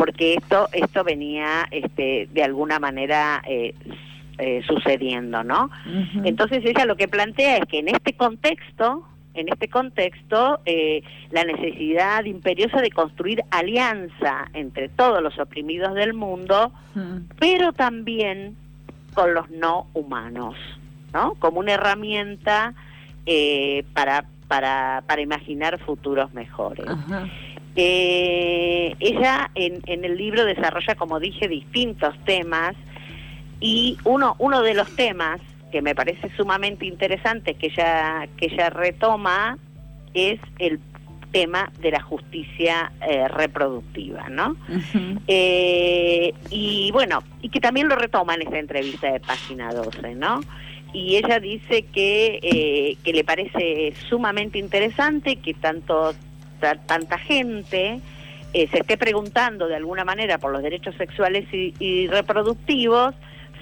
porque 0.03 0.35
esto 0.35 0.69
esto 0.73 1.05
venía 1.05 1.69
este, 1.71 2.29
de 2.33 2.43
alguna 2.43 2.81
manera 2.81 3.41
eh, 3.47 3.73
eh, 4.37 4.61
sucediendo, 4.67 5.45
¿no? 5.45 5.71
Entonces 6.25 6.65
ella 6.65 6.87
lo 6.87 6.97
que 6.97 7.07
plantea 7.07 7.59
es 7.59 7.67
que 7.67 7.79
en 7.79 7.87
este 7.87 8.13
contexto, 8.15 9.07
en 9.35 9.49
este 9.49 9.69
contexto, 9.69 10.59
eh, 10.67 11.05
la 11.31 11.45
necesidad 11.45 12.25
imperiosa 12.25 12.81
de 12.81 12.91
construir 12.91 13.45
alianza 13.53 14.49
entre 14.55 14.89
todos 14.89 15.23
los 15.23 15.39
oprimidos 15.39 15.95
del 15.95 16.15
mundo, 16.15 16.73
pero 17.39 17.73
también 17.73 18.57
con 19.15 19.35
los 19.35 19.49
no 19.51 19.87
humanos, 19.95 20.57
¿no? 21.13 21.35
Como 21.35 21.61
una 21.61 21.75
herramienta 21.75 22.75
para, 23.93 24.25
para, 24.49 25.05
para 25.07 25.23
imaginar 25.23 25.79
futuros 25.79 26.35
mejores. 26.35 26.87
Eh, 27.75 28.95
ella 29.01 29.51
en, 29.55 29.81
en, 29.87 30.05
el 30.05 30.17
libro 30.17 30.45
desarrolla, 30.45 30.95
como 30.95 31.19
dije, 31.21 31.49
distintos 31.49 32.15
temas 32.25 32.75
y 33.61 33.97
uno, 34.05 34.37
uno 34.39 34.61
de 34.61 34.75
los 34.75 34.95
temas 34.95 35.41
que 35.71 35.81
me 35.83 35.95
parece 35.95 36.29
sumamente 36.37 36.85
interesante 36.85 37.55
que 37.55 37.69
ella, 37.69 38.29
que 38.37 38.47
ella 38.47 38.69
retoma 38.71 39.59
es 40.15 40.39
el 40.59 40.79
tema 41.33 41.73
de 41.81 41.91
la 41.91 42.03
justicia 42.03 42.93
eh, 43.09 43.27
reproductiva, 43.27 44.29
¿no? 44.29 44.55
eh, 45.27 46.35
y 46.51 46.91
bueno, 46.93 47.23
y 47.41 47.49
que 47.49 47.59
también 47.59 47.89
lo 47.89 47.97
retoma 47.97 48.35
en 48.35 48.43
esta 48.43 48.59
entrevista 48.59 49.11
de 49.11 49.21
página 49.21 49.73
12, 49.73 50.15
¿no? 50.15 50.41
Y 50.93 51.17
ella 51.17 51.41
dice 51.41 51.87
que, 51.87 52.39
eh, 52.43 52.99
que 53.03 53.15
le 53.15 53.25
parece 53.25 53.95
sumamente 54.11 54.59
interesante 54.59 55.37
que 55.37 55.55
tanto 55.55 56.13
tanta 56.87 57.19
gente 57.19 58.01
eh, 58.55 58.69
se 58.69 58.79
esté 58.79 58.99
preguntando 58.99 59.67
de 59.67 59.77
alguna 59.77 60.05
manera 60.05 60.39
por 60.39 60.53
los 60.53 60.63
derechos 60.63 60.95
sexuales 60.97 61.47
y, 61.53 62.07
reproductivos 62.09 63.15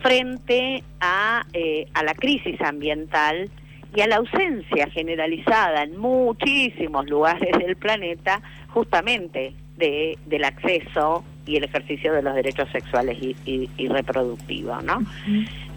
frente 0.03 0.83
a, 1.01 1.45
eh, 1.53 1.87
a 1.95 2.03
la 2.03 2.15
crisis 2.15 2.61
ambiental 2.61 3.49
y 3.95 4.01
a 4.01 4.07
la 4.07 4.17
ausencia 4.17 4.89
generalizada 4.91 5.85
en 5.85 5.97
muchísimos 5.97 7.09
lugares 7.09 7.57
del 7.59 7.77
planeta 7.77 8.41
justamente 8.69 9.53
de, 9.77 10.19
del 10.27 10.45
acceso 10.45 11.25
y 11.47 11.57
el 11.57 11.65
ejercicio 11.65 12.13
de 12.13 12.23
los 12.23 12.35
derechos 12.35 12.69
sexuales 12.71 13.19
y, 13.21 13.89
reproductivos, 13.89 14.85
¿no? 14.85 15.03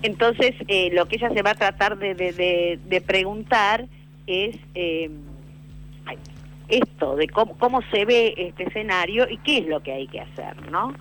Entonces, 0.04 0.56
eh, 0.68 0.90
lo 0.94 1.08
que 1.08 1.16
ella 1.16 1.30
se 1.34 1.42
va 1.42 1.52
a 1.52 1.56
tratar 1.56 1.98
de, 1.98 2.14
de, 2.14 3.02
preguntar 3.02 3.86
es 4.28 4.58
esto, 6.68 7.16
de 7.16 7.28
cómo, 7.28 7.58
cómo 7.58 7.82
se 7.92 8.06
ve 8.06 8.34
este 8.38 8.64
escenario 8.64 9.30
y 9.30 9.38
qué 9.38 9.60
es 9.60 9.68
lo 9.68 9.82
que 9.82 9.94
hay 9.94 10.08
que 10.08 10.22
hacer, 10.22 10.70
¿no? 10.72 10.94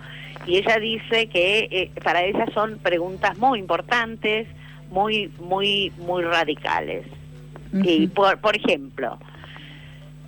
Y 0.47 0.57
ella 0.57 0.78
dice 0.78 1.28
que 1.28 1.69
eh, 1.71 1.90
para 2.02 2.25
ella 2.25 2.47
son 2.52 2.78
preguntas 2.78 3.38
muy 3.38 3.59
importantes, 3.59 4.49
muy, 4.90 5.31
muy, 5.38 5.92
muy 5.99 6.23
radicales. 6.23 7.07
Y 7.73 8.07
por, 8.09 8.38
por 8.38 8.54
ejemplo, 8.54 9.19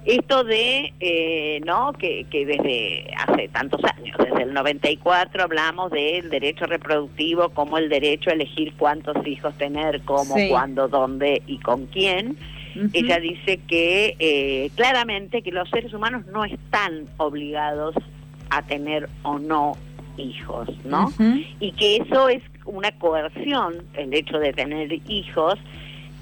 esto 0.06 0.44
de, 0.44 0.94
eh, 1.00 1.60
¿no? 1.64 1.92
Que, 1.92 2.24
que, 2.30 2.46
desde 2.46 3.06
hace 3.16 3.48
tantos 3.48 3.80
años, 3.84 4.16
desde 4.18 4.44
el 4.44 4.54
94 4.54 5.42
hablamos 5.42 5.90
del 5.90 6.30
derecho 6.30 6.66
reproductivo 6.66 7.50
como 7.50 7.76
el 7.76 7.90
derecho 7.90 8.30
a 8.30 8.32
elegir 8.34 8.72
cuántos 8.78 9.26
hijos 9.26 9.56
tener, 9.58 10.00
cómo, 10.02 10.34
cuándo, 10.48 10.88
dónde 10.88 11.42
y 11.46 11.58
con 11.58 11.86
quién. 11.86 12.38
Ella 12.92 13.20
dice 13.20 13.60
que 13.68 14.16
eh, 14.18 14.70
claramente 14.74 15.42
que 15.42 15.52
los 15.52 15.68
seres 15.70 15.92
humanos 15.94 16.26
no 16.26 16.44
están 16.44 17.04
obligados 17.18 17.94
a 18.50 18.62
tener 18.62 19.08
o 19.22 19.38
no 19.38 19.76
hijos, 20.16 20.68
¿no? 20.84 21.12
Y 21.60 21.72
que 21.72 21.96
eso 21.96 22.28
es 22.28 22.42
una 22.64 22.92
coerción, 22.92 23.82
el 23.94 24.14
hecho 24.14 24.38
de 24.38 24.52
tener 24.52 24.92
hijos, 25.08 25.54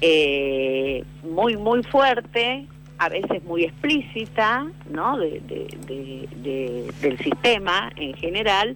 eh, 0.01 1.03
muy, 1.23 1.57
muy 1.57 1.83
fuerte, 1.83 2.65
a 2.97 3.09
veces 3.09 3.43
muy 3.43 3.65
explícita, 3.65 4.65
¿no? 4.89 5.17
De, 5.17 5.41
del 7.01 7.17
sistema 7.19 7.91
en 7.95 8.13
general 8.15 8.75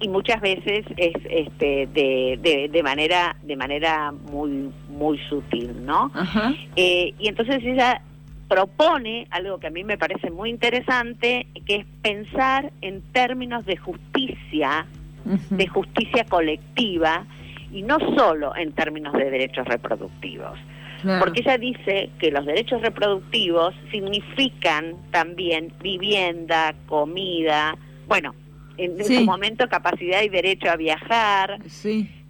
y 0.00 0.08
muchas 0.08 0.40
veces 0.40 0.84
es 0.96 1.14
este 1.28 1.88
de, 1.92 2.68
de, 2.70 2.82
manera 2.82 3.36
de 3.42 3.56
manera 3.56 4.12
muy 4.12 4.70
muy 4.88 5.18
sutil 5.28 5.84
no 5.84 6.10
eh, 6.76 7.14
y 7.18 7.28
entonces 7.28 7.62
ella 7.64 8.00
propone 8.48 9.26
algo 9.30 9.58
que 9.58 9.66
a 9.66 9.70
mí 9.70 9.84
me 9.84 9.98
parece 9.98 10.30
muy 10.30 10.50
interesante 10.50 11.46
que 11.66 11.76
es 11.76 11.86
pensar 12.02 12.72
en 12.80 13.02
términos 13.12 13.66
de 13.66 13.76
justicia 13.76 14.86
de 15.50 15.66
justicia 15.66 16.24
colectiva 16.24 17.24
y 17.72 17.82
no 17.82 17.98
solo 18.16 18.56
en 18.56 18.72
términos 18.72 19.12
de 19.12 19.30
derechos 19.30 19.66
reproductivos. 19.66 20.58
Porque 21.20 21.42
ella 21.42 21.58
dice 21.58 22.10
que 22.18 22.32
los 22.32 22.44
derechos 22.44 22.82
reproductivos 22.82 23.72
significan 23.92 24.96
también 25.12 25.72
vivienda, 25.80 26.74
comida, 26.88 27.76
bueno, 28.08 28.34
en, 28.78 29.04
su 29.04 29.24
momento 29.24 29.68
capacidad 29.68 30.22
y 30.22 30.28
derecho 30.28 30.70
a 30.70 30.76
viajar, 30.76 31.58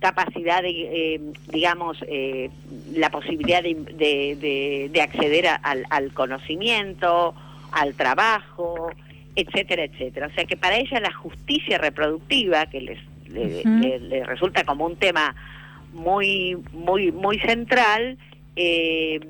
capacidad 0.01 0.63
de, 0.63 0.71
eh, 0.71 1.21
digamos, 1.51 1.99
eh, 2.09 2.51
la 2.95 3.11
posibilidad 3.11 3.63
de, 3.63 4.91
de, 4.91 5.01
acceder 5.01 5.47
al, 5.63 5.85
al, 5.91 6.13
conocimiento, 6.13 7.35
al 7.73 7.95
trabajo, 7.95 8.91
etcétera, 9.37 9.85
etcétera. 9.85 10.29
O 10.29 10.35
sea 10.35 10.45
que 10.45 10.57
para 10.57 10.77
ella 10.77 11.01
la 11.01 11.13
justicia 11.13 11.79
reproductiva, 11.79 12.67
que 12.67 12.81
les, 12.81 12.99
le, 13.29 14.25
resulta 14.25 14.65
como 14.65 14.87
un 14.87 14.97
tema 14.97 15.35
muy, 15.93 16.57
muy, 16.73 17.13
muy 17.13 17.39
central, 17.41 18.19
eh, 18.57 19.21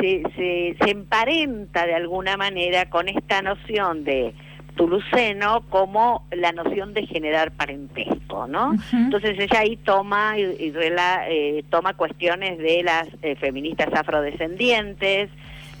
se, 0.00 0.76
se, 0.78 0.90
emparenta 0.90 1.86
de 1.86 1.94
alguna 1.94 2.36
manera 2.36 2.88
con 2.88 3.08
esta 3.08 3.42
noción 3.42 4.04
de 4.04 4.32
Tuluceno 4.76 5.62
como 5.68 6.26
la 6.30 6.52
noción 6.52 6.94
de 6.94 7.06
generar 7.06 7.52
parentesco, 7.52 8.46
¿no? 8.46 8.74
Entonces 8.92 9.38
ella 9.38 9.60
ahí 9.60 9.76
toma 9.76 10.38
y, 10.38 10.72
eh, 11.28 11.64
toma 11.70 11.94
cuestiones 11.94 12.58
de 12.58 12.82
las 12.82 13.08
eh, 13.22 13.36
feministas 13.36 13.88
afrodescendientes, 13.92 15.30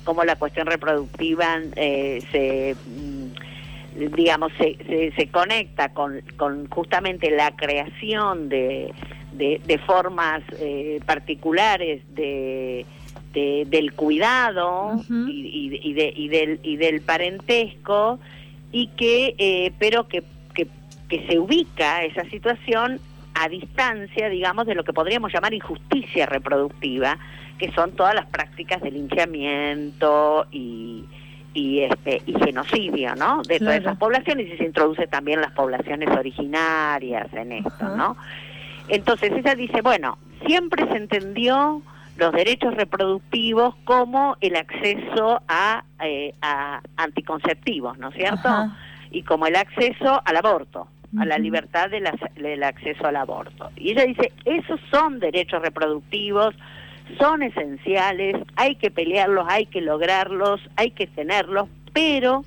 como 0.04 0.24
la 0.24 0.36
cuestión 0.36 0.66
reproductiva 0.66 1.60
se 1.74 2.76
mm, 2.86 4.14
digamos 4.14 4.52
se, 4.58 5.12
se, 5.16 5.28
conecta 5.28 5.90
con, 5.90 6.22
con 6.36 6.66
justamente 6.68 7.30
la 7.30 7.54
creación 7.54 8.48
de 8.48 8.92
de, 9.32 9.80
formas 9.86 10.42
eh, 10.58 11.00
particulares 11.06 12.02
de, 12.14 12.86
del 13.32 13.92
cuidado 13.94 15.00
y, 15.08 15.70
y, 15.82 15.92
de, 15.94 16.12
y, 16.14 16.28
del, 16.28 16.60
y 16.62 16.76
del 16.76 17.00
parentesco, 17.00 18.18
y 18.72 18.88
que, 18.88 19.34
eh, 19.38 19.72
pero 19.78 20.08
que, 20.08 20.24
que, 20.54 20.66
que 21.08 21.26
se 21.28 21.38
ubica 21.38 22.02
esa 22.04 22.24
situación 22.24 22.98
a 23.34 23.48
distancia, 23.48 24.28
digamos, 24.28 24.66
de 24.66 24.74
lo 24.74 24.84
que 24.84 24.92
podríamos 24.92 25.32
llamar 25.32 25.54
injusticia 25.54 26.26
reproductiva, 26.26 27.18
que 27.58 27.70
son 27.72 27.92
todas 27.92 28.14
las 28.14 28.26
prácticas 28.26 28.82
de 28.82 28.90
linchamiento 28.90 30.46
y, 30.50 31.04
y 31.54 31.80
este 31.80 32.22
y 32.26 32.34
genocidio, 32.34 33.14
¿no? 33.14 33.42
De 33.42 33.58
todas 33.58 33.80
esas 33.80 33.96
poblaciones 33.98 34.48
y 34.52 34.56
se 34.56 34.64
introduce 34.64 35.06
también 35.06 35.40
las 35.40 35.52
poblaciones 35.52 36.08
originarias 36.10 37.32
en 37.32 37.52
esto, 37.52 37.96
¿no? 37.96 38.16
Entonces 38.88 39.32
ella 39.32 39.54
dice, 39.54 39.80
bueno, 39.82 40.18
siempre 40.46 40.86
se 40.88 40.96
entendió 40.96 41.82
los 42.16 42.32
derechos 42.32 42.74
reproductivos 42.74 43.74
como 43.84 44.36
el 44.40 44.56
acceso 44.56 45.42
a, 45.48 45.84
eh, 46.00 46.34
anticonceptivos, 46.96 47.98
¿no 47.98 48.08
es 48.10 48.14
cierto? 48.14 48.48
Y 49.10 49.22
como 49.22 49.46
el 49.46 49.56
acceso 49.56 50.22
al 50.24 50.36
aborto, 50.36 50.88
a 51.18 51.24
la 51.26 51.38
libertad 51.38 51.90
del 51.90 52.62
acceso 52.62 53.06
al 53.06 53.16
aborto. 53.16 53.70
Y 53.76 53.90
ella 53.90 54.04
dice, 54.04 54.32
esos 54.44 54.80
son 54.90 55.20
derechos 55.20 55.60
reproductivos, 55.60 56.54
son 57.18 57.42
esenciales, 57.42 58.36
hay 58.56 58.76
que 58.76 58.90
pelearlos, 58.90 59.46
hay 59.48 59.66
que 59.66 59.80
lograrlos, 59.80 60.60
hay 60.76 60.92
que 60.92 61.06
tenerlos, 61.06 61.68
pero 61.92 62.44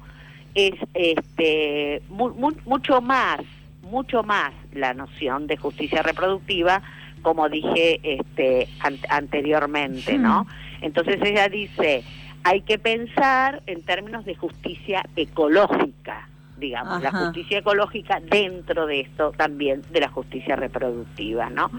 es 0.55 0.73
este 0.93 2.01
mucho 2.09 3.01
más 3.01 3.41
mucho 3.85 4.23
más 4.23 4.51
la 4.73 4.93
noción 4.93 5.47
de 5.47 5.57
justicia 5.57 6.01
reproductiva, 6.01 6.81
como 7.25 7.49
dije 7.49 7.99
este, 8.03 8.67
anteriormente, 9.09 10.15
¿no? 10.15 10.43
Hmm. 10.43 10.83
Entonces 10.83 11.17
ella 11.23 11.49
dice, 11.49 12.03
hay 12.43 12.61
que 12.61 12.77
pensar 12.77 13.63
en 13.65 13.81
términos 13.81 14.25
de 14.25 14.35
justicia 14.35 15.03
ecológica, 15.15 16.29
digamos, 16.59 17.01
la 17.01 17.11
justicia 17.11 17.57
ecológica 17.57 18.19
dentro 18.19 18.85
de 18.85 18.99
esto 19.01 19.31
también 19.31 19.81
de 19.89 20.01
la 20.01 20.09
justicia 20.09 20.55
reproductiva, 20.55 21.49
¿no? 21.49 21.71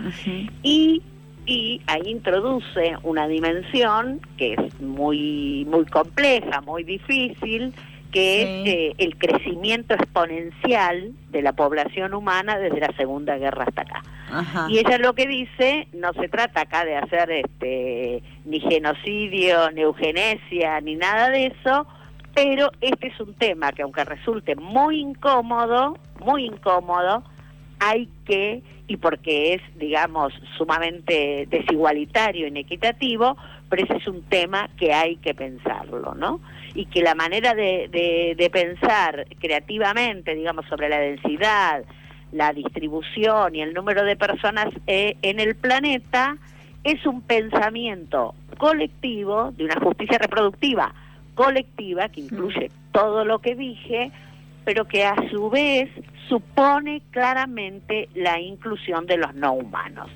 Y 0.64 1.00
y 1.46 1.80
ahí 1.86 2.02
introduce 2.06 2.96
una 3.04 3.28
dimensión 3.28 4.20
que 4.36 4.54
es 4.54 4.80
muy 4.80 5.64
muy 5.70 5.86
compleja, 5.86 6.60
muy 6.62 6.82
difícil, 6.82 7.72
que 8.10 8.42
es 8.42 8.68
eh, 8.68 8.94
el 8.98 9.16
crecimiento 9.18 9.94
exponencial 9.94 11.12
de 11.30 11.42
la 11.42 11.52
población 11.52 12.14
humana 12.14 12.58
desde 12.58 12.80
la 12.80 12.92
Segunda 12.96 13.36
Guerra 13.36 13.64
hasta 13.64 13.82
acá. 13.82 14.02
Y 14.68 14.78
ella 14.78 14.98
lo 14.98 15.14
que 15.14 15.26
dice, 15.26 15.88
no 15.92 16.12
se 16.12 16.28
trata 16.28 16.62
acá 16.62 16.84
de 16.84 16.96
hacer 16.96 17.30
este 17.30 18.22
ni 18.44 18.60
genocidio, 18.60 19.70
ni 19.70 19.82
eugenesia, 19.82 20.80
ni 20.80 20.96
nada 20.96 21.30
de 21.30 21.46
eso, 21.46 21.86
pero 22.34 22.70
este 22.80 23.08
es 23.08 23.20
un 23.20 23.34
tema 23.34 23.72
que 23.72 23.82
aunque 23.82 24.04
resulte 24.04 24.56
muy 24.56 25.00
incómodo, 25.00 25.96
muy 26.20 26.44
incómodo, 26.44 27.22
hay 27.78 28.08
que, 28.24 28.62
y 28.86 28.96
porque 28.96 29.54
es, 29.54 29.62
digamos, 29.76 30.32
sumamente 30.56 31.46
desigualitario, 31.48 32.46
inequitativo, 32.46 33.36
pero 33.68 33.84
ese 33.84 33.96
es 33.96 34.06
un 34.06 34.22
tema 34.24 34.68
que 34.78 34.92
hay 34.92 35.16
que 35.16 35.34
pensarlo, 35.34 36.14
¿no? 36.14 36.40
Y 36.76 36.84
que 36.86 37.02
la 37.02 37.14
manera 37.14 37.54
de, 37.54 37.88
de, 38.36 38.50
pensar 38.50 39.26
creativamente, 39.40 40.34
digamos, 40.34 40.66
sobre 40.66 40.90
la 40.90 40.98
densidad, 40.98 41.84
la 42.32 42.52
distribución 42.52 43.54
y 43.54 43.62
el 43.62 43.72
número 43.72 44.04
de 44.04 44.14
personas 44.14 44.68
eh, 44.86 45.16
en 45.22 45.40
el 45.40 45.56
planeta 45.56 46.36
es 46.84 47.04
un 47.06 47.22
pensamiento 47.22 48.34
colectivo 48.58 49.52
de 49.52 49.64
una 49.64 49.80
justicia 49.80 50.18
reproductiva 50.18 50.92
colectiva 51.34 52.08
que 52.08 52.20
incluye 52.20 52.70
todo 52.92 53.24
lo 53.24 53.38
que 53.40 53.54
dije, 53.54 54.10
pero 54.64 54.86
que 54.86 55.04
a 55.04 55.14
su 55.30 55.48
vez 55.50 55.88
supone 56.28 57.02
claramente 57.10 58.08
la 58.14 58.40
inclusión 58.40 59.06
de 59.06 59.18
los 59.18 59.34
no 59.34 59.52
humanos. 59.52 60.10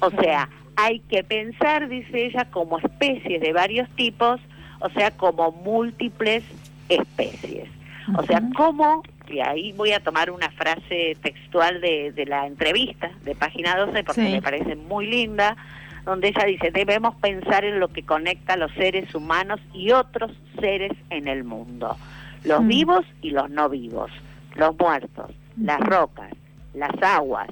O 0.00 0.10
sea, 0.10 0.48
hay 0.76 1.00
que 1.00 1.24
pensar, 1.24 1.88
dice 1.88 2.26
ella, 2.26 2.46
como 2.50 2.78
especies 2.78 3.40
de 3.40 3.52
varios 3.52 3.88
tipos, 3.90 4.40
o 4.80 4.90
sea, 4.90 5.10
como 5.10 5.52
múltiples 5.52 6.44
especies. 6.88 7.68
O 8.16 8.22
sea, 8.22 8.40
como, 8.56 9.02
y 9.28 9.40
ahí 9.40 9.72
voy 9.72 9.92
a 9.92 10.00
tomar 10.00 10.30
una 10.30 10.50
frase 10.50 11.16
textual 11.22 11.80
de, 11.80 12.12
de 12.12 12.26
la 12.26 12.46
entrevista 12.46 13.10
de 13.24 13.34
página 13.34 13.76
12 13.76 14.04
porque 14.04 14.22
me 14.22 14.42
parece 14.42 14.76
muy 14.76 15.06
linda, 15.06 15.56
donde 16.04 16.28
ella 16.28 16.44
dice, 16.44 16.70
debemos 16.70 17.16
pensar 17.16 17.64
en 17.64 17.80
lo 17.80 17.88
que 17.88 18.04
conecta 18.04 18.52
a 18.52 18.56
los 18.56 18.72
seres 18.74 19.12
humanos 19.14 19.60
y 19.74 19.90
otros 19.90 20.30
seres 20.60 20.92
en 21.10 21.26
el 21.26 21.42
mundo, 21.42 21.96
los 22.44 22.64
vivos 22.64 23.04
y 23.22 23.30
los 23.30 23.50
no 23.50 23.68
vivos, 23.68 24.12
los 24.54 24.78
muertos, 24.78 25.32
las 25.60 25.80
rocas, 25.80 26.32
las 26.74 26.92
aguas, 27.02 27.48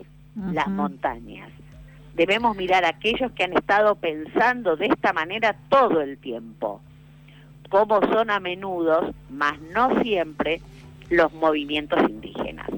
las 0.52 0.68
montañas. 0.68 1.50
Debemos 2.14 2.56
mirar 2.56 2.84
a 2.84 2.90
aquellos 2.90 3.32
que 3.32 3.42
han 3.42 3.54
estado 3.54 3.96
pensando 3.96 4.76
de 4.76 4.86
esta 4.86 5.12
manera 5.12 5.56
todo 5.68 6.00
el 6.00 6.16
tiempo 6.18 6.80
como 7.68 8.00
son 8.12 8.30
a 8.30 8.40
menudo, 8.40 9.12
más 9.30 9.60
no 9.74 10.02
siempre, 10.02 10.60
los 11.10 11.32
movimientos 11.34 11.98
indígenas. 12.08 12.68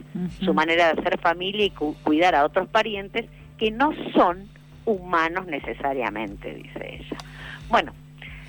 Su 0.41 0.55
manera 0.55 0.93
de 0.93 1.01
hacer 1.01 1.19
familia 1.19 1.67
y 1.67 1.71
cuidar 1.71 2.35
a 2.35 2.45
otros 2.45 2.69
parientes 2.69 3.27
que 3.59 3.71
no 3.71 3.93
son 4.15 4.49
humanos 4.87 5.47
necesariamente, 5.47 6.55
dice 6.55 7.01
ella. 7.01 7.17
Bueno, 7.69 7.93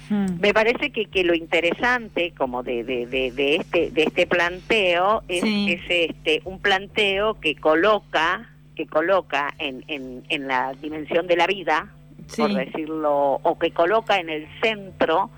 Hmm. 0.10 0.40
Me 0.40 0.54
parece 0.54 0.92
que, 0.92 1.06
que 1.06 1.24
lo 1.24 1.34
interesante 1.34 2.34
como 2.38 2.64
de, 2.64 2.84
de, 2.84 3.06
de, 3.06 3.56
este 3.56 3.92
de 3.92 4.04
este 4.04 4.26
planteo 4.26 5.24
es, 5.28 5.44
es, 5.44 5.82
este 5.90 6.42
un 6.46 6.60
planteo 6.60 7.40
que 7.40 7.56
coloca 7.56 8.50
que 8.76 8.88
coloca 8.88 9.54
en, 9.58 9.84
en, 9.88 10.24
en 10.30 10.48
la 10.48 10.74
dimensión 10.74 11.28
de 11.28 11.36
la 11.36 11.48
vida, 11.48 11.92
por 12.38 12.54
decirlo, 12.54 13.40
o 13.42 13.58
que 13.58 13.72
coloca 13.72 14.20
en 14.20 14.30
el 14.30 14.48
centro 14.62 15.32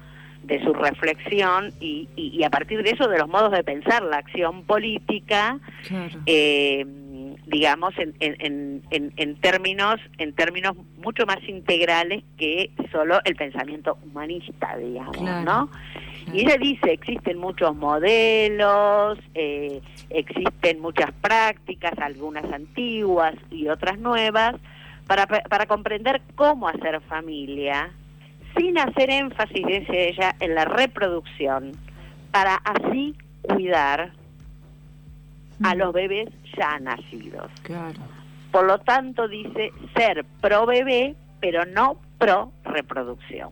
de 0.49 0.61
su 0.63 0.73
reflexión 0.73 1.71
y, 1.79 2.09
y, 2.15 2.43
a 2.43 2.49
partir 2.49 2.81
de 2.83 2.89
eso 2.89 3.07
de 3.07 3.19
los 3.19 3.29
modos 3.29 3.51
de 3.51 3.63
pensar 3.63 4.01
la 4.03 4.17
acción 4.17 4.63
política 4.63 5.59
eh, 6.25 6.85
digamos 7.45 7.93
en, 7.97 8.15
en, 8.19 8.83
en, 8.89 9.13
en, 9.15 9.35
términos 9.37 9.99
en 10.17 10.33
términos 10.33 10.75
mucho 10.97 11.25
más 11.27 11.37
integrales 11.47 12.23
que 12.37 12.71
solo 12.91 13.19
el 13.25 13.35
pensamiento 13.35 13.97
humanista 14.03 14.75
digamos 14.77 15.21
no 15.21 15.69
y 16.33 16.41
ella 16.41 16.57
dice 16.57 16.91
existen 16.93 17.37
muchos 17.37 17.75
modelos 17.75 19.19
eh, 19.35 19.81
existen 20.09 20.81
muchas 20.81 21.11
prácticas 21.21 21.93
algunas 21.99 22.51
antiguas 22.51 23.35
y 23.51 23.67
otras 23.67 23.99
nuevas 23.99 24.55
para, 25.05 25.27
para 25.27 25.67
comprender 25.67 26.21
cómo 26.35 26.67
hacer 26.67 26.99
familia 27.01 27.91
sin 28.59 28.77
hacer 28.77 29.09
énfasis, 29.09 29.65
dice 29.65 30.09
ella, 30.09 30.35
en 30.39 30.53
la 30.53 30.65
reproducción, 30.65 31.71
para 32.31 32.55
así 32.55 33.15
cuidar 33.41 34.11
a 35.63 35.75
los 35.75 35.93
bebés 35.93 36.29
ya 36.57 36.77
nacidos. 36.79 37.49
Claro. 37.63 37.99
Por 38.51 38.65
lo 38.65 38.79
tanto, 38.79 39.27
dice 39.27 39.71
ser 39.95 40.25
pro 40.41 40.65
bebé, 40.65 41.15
pero 41.39 41.65
no 41.65 41.97
pro 42.17 42.51
reproducción. 42.65 43.49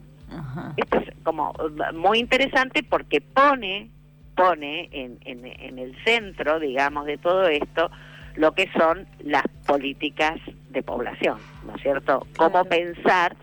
Esto 0.76 0.98
es 0.98 1.14
como 1.24 1.54
muy 1.94 2.20
interesante 2.20 2.84
porque 2.84 3.22
pone 3.22 3.90
pone 4.36 4.88
en, 4.92 5.18
en, 5.26 5.46
en 5.46 5.80
el 5.80 5.96
centro, 6.04 6.60
digamos, 6.60 7.06
de 7.06 7.18
todo 7.18 7.48
esto 7.48 7.90
lo 8.36 8.54
que 8.54 8.70
son 8.78 9.08
las 9.24 9.44
políticas 9.66 10.36
de 10.70 10.84
población, 10.84 11.40
¿no 11.66 11.76
es 11.76 11.82
cierto? 11.82 12.28
Cómo 12.38 12.64
pensar 12.66 13.36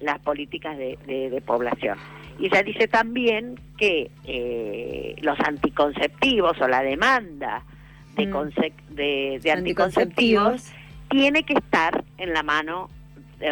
las 0.00 0.18
políticas 0.20 0.76
de, 0.78 0.98
de, 1.06 1.40
población. 1.40 1.98
Y 2.38 2.46
ella 2.46 2.62
dice 2.62 2.88
también 2.88 3.60
que 3.76 4.10
eh, 4.24 5.16
los 5.20 5.38
anticonceptivos 5.40 6.60
o 6.60 6.68
la 6.68 6.82
demanda 6.82 7.62
de, 8.16 8.26
mm. 8.26 8.94
de, 8.94 9.52
anticonceptivos, 9.52 10.72
tiene 11.08 11.42
que 11.42 11.54
estar 11.54 12.04
en 12.18 12.32
la 12.32 12.42
mano 12.42 12.88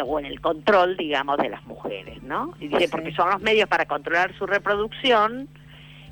o 0.05 0.19
en 0.19 0.25
el 0.25 0.39
control, 0.39 0.97
digamos, 0.97 1.37
de 1.37 1.49
las 1.49 1.65
mujeres, 1.65 2.21
¿no? 2.23 2.53
Y 2.59 2.67
dice, 2.67 2.87
porque 2.89 3.11
son 3.11 3.29
los 3.29 3.41
medios 3.41 3.67
para 3.67 3.85
controlar 3.85 4.35
su 4.37 4.45
reproducción 4.45 5.49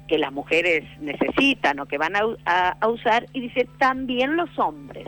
que 0.07 0.17
las 0.17 0.31
mujeres 0.31 0.83
necesitan 0.99 1.79
o 1.79 1.85
que 1.85 1.97
van 1.97 2.13
a, 2.15 2.87
usar, 2.87 3.27
y 3.33 3.41
dice, 3.41 3.67
también 3.77 4.35
los 4.35 4.49
hombres, 4.57 5.07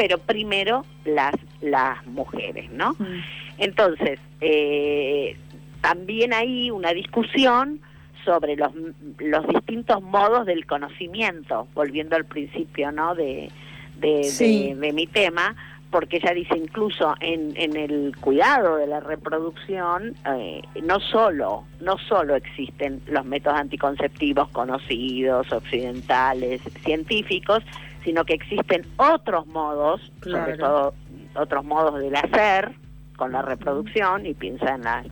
pero 0.00 0.16
primero 0.16 0.86
las, 1.04 1.34
las 1.60 2.06
mujeres, 2.06 2.70
¿no? 2.70 2.92
Mm. 2.98 3.20
Entonces, 3.58 4.18
eh, 4.40 5.36
también 5.82 6.32
hay 6.32 6.70
una 6.70 6.94
discusión 6.94 7.80
sobre 8.24 8.56
los, 8.56 8.72
los 9.18 9.46
distintos 9.48 10.00
modos 10.00 10.46
del 10.46 10.64
conocimiento, 10.64 11.68
volviendo 11.74 12.16
al 12.16 12.24
principio 12.24 12.90
¿no? 12.92 13.14
de, 13.14 13.50
de, 13.98 14.92
mi 14.94 15.06
tema, 15.06 15.54
porque 15.90 16.16
ella 16.16 16.32
dice 16.32 16.56
incluso 16.56 17.14
en, 17.20 17.52
en 17.56 17.76
el 17.76 18.16
cuidado 18.22 18.76
de 18.76 18.86
la 18.86 19.00
reproducción 19.00 20.14
eh, 20.34 20.62
no 20.82 21.00
solo 21.00 21.64
no 21.80 21.98
solo 21.98 22.36
existen 22.36 23.02
los 23.08 23.24
métodos 23.24 23.58
anticonceptivos 23.58 24.48
conocidos 24.50 25.52
occidentales 25.52 26.62
científicos 26.84 27.64
sino 28.04 28.24
que 28.24 28.34
existen 28.34 28.86
otros 28.96 29.46
modos 29.46 30.00
sobre 30.22 30.56
todo 30.56 30.94
otros 31.34 31.64
modos 31.64 32.00
del 32.00 32.16
hacer 32.16 32.72
con 33.16 33.32
la 33.32 33.42
reproducción 33.42 34.26
y 34.26 34.34
piensa 34.34 34.74
en 34.74 34.82
las 34.82 35.06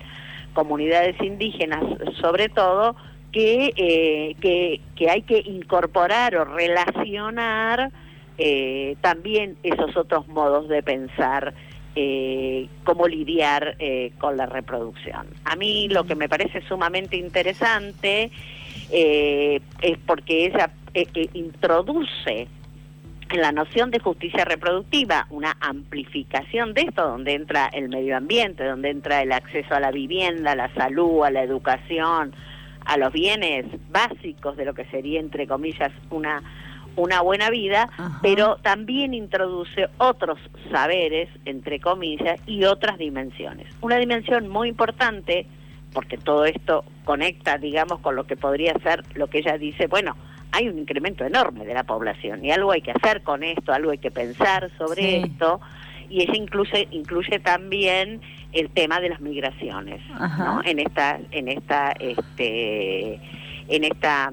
comunidades 0.55 1.14
indígenas 1.20 1.85
sobre 2.20 2.48
todo, 2.48 2.96
que, 3.31 3.72
eh, 3.77 4.35
que, 4.40 4.81
que, 4.96 5.11
hay 5.11 5.22
que 5.22 5.38
incorporar 5.38 6.35
o 6.35 6.44
relacionar 6.44 7.92
eh, 8.38 8.96
también 9.01 9.57
esos 9.62 9.96
otros 9.96 10.27
modos 10.29 10.68
de 10.68 10.83
pensar 10.83 11.55
eh, 11.94 12.68
cómo 12.85 13.07
lidiar 13.07 13.77
eh, 13.79 14.12
con 14.18 14.37
la 14.37 14.46
reproducción. 14.46 15.27
A 15.44 15.57
mí 15.57 15.88
lo 15.88 16.05
que 16.05 16.14
me 16.14 16.29
parece 16.29 16.62
sumamente 16.62 17.16
interesante 17.16 18.31
es 18.90 19.98
porque 20.07 20.46
ella 20.46 20.70
introduce 21.35 22.48
en 23.31 23.41
la 23.41 23.53
noción 23.53 23.91
de 23.91 23.99
justicia 23.99 24.45
reproductiva, 24.45 25.27
una 25.31 25.57
amplificación 25.61 26.75
de 26.75 26.83
esto, 26.83 27.07
donde 27.07 27.35
entra 27.35 27.67
el 27.73 27.88
medio 27.88 28.17
ambiente, 28.17 28.64
donde 28.64 28.91
entra 28.91 29.23
el 29.23 29.33
acceso 29.33 29.75
a 29.75 29.81
la 29.81 29.91
vivienda, 29.91 30.53
a 30.53 30.57
la 30.57 30.73
salud, 30.75 31.25
a 31.25 31.31
la 31.31 31.43
educación, 31.43 32.35
a 32.85 32.97
los 32.97 33.12
bienes 33.12 33.67
básicos 33.91 34.57
de 34.57 34.64
lo 34.64 34.75
que 34.75 34.87
sería, 34.87 35.21
entre 35.21 35.47
comillas, 35.47 35.93
una, 36.11 36.43
una 36.97 37.21
buena 37.21 37.51
vida, 37.51 37.91
pero 38.23 38.57
también 38.62 39.12
introduce 39.12 39.88
otros 39.99 40.38
saberes, 40.73 41.29
entre 41.45 41.81
comillas, 41.81 42.41
y 42.47 42.64
otras 42.64 42.97
dimensiones. 42.97 43.67
Una 43.83 43.97
dimensión 43.97 44.49
muy 44.49 44.69
importante, 44.69 45.47
porque 45.93 46.17
todo 46.17 46.47
esto 46.47 46.85
conecta, 47.05 47.59
digamos, 47.59 48.01
con 48.01 48.17
lo 48.17 48.27
que 48.27 48.37
podría 48.37 48.73
ser 48.83 49.03
lo 49.14 49.27
que 49.27 49.38
ella 49.38 49.59
dice, 49.59 49.87
bueno, 49.87 50.17
hay 50.53 50.69
un 50.69 50.79
incremento 50.79 51.25
enorme 51.25 51.65
de 51.65 51.75
la 51.75 51.85
población 51.85 52.45
y 52.45 52.51
algo 52.51 52.73
hay 52.73 52.83
que 52.83 52.93
hacer 52.93 53.23
con 53.23 53.43
esto, 53.43 53.73
algo 53.73 53.91
hay 53.91 53.99
que 53.99 54.11
pensar 54.11 54.71
sobre 54.79 55.19
esto 55.19 55.61
y 56.09 56.23
eso 56.23 56.33
incluye 56.35 56.89
incluye 56.91 57.39
también 57.39 58.21
el 58.53 58.71
tema 58.71 59.01
de 59.01 59.11
las 59.11 59.21
migraciones, 59.21 60.01
¿no? 60.39 60.63
En 60.65 60.79
esta 60.79 61.19
en 61.31 61.49
esta 61.49 61.93
este 61.93 63.21
en 63.69 63.85
esta 63.85 64.33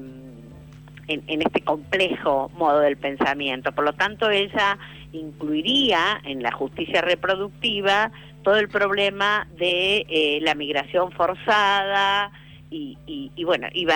en, 1.08 1.22
en, 1.28 1.42
este 1.42 1.60
complejo 1.60 2.50
modo 2.56 2.80
del 2.80 2.96
pensamiento. 2.96 3.70
Por 3.70 3.84
lo 3.84 3.92
tanto, 3.92 4.28
ella 4.28 4.76
incluiría 5.12 6.20
en 6.24 6.42
la 6.42 6.50
justicia 6.50 7.00
reproductiva 7.00 8.10
todo 8.42 8.56
el 8.56 8.68
problema 8.68 9.46
de 9.56 10.06
eh, 10.08 10.38
la 10.42 10.54
migración 10.54 11.12
forzada, 11.12 12.30
y, 12.70 12.98
y, 13.34 13.44
bueno, 13.44 13.68
y, 13.72 13.86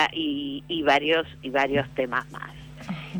y, 0.67 0.81
varios, 0.83 1.27
y 1.41 1.49
varios 1.49 1.87
temas 1.95 2.29
más. 2.31 2.51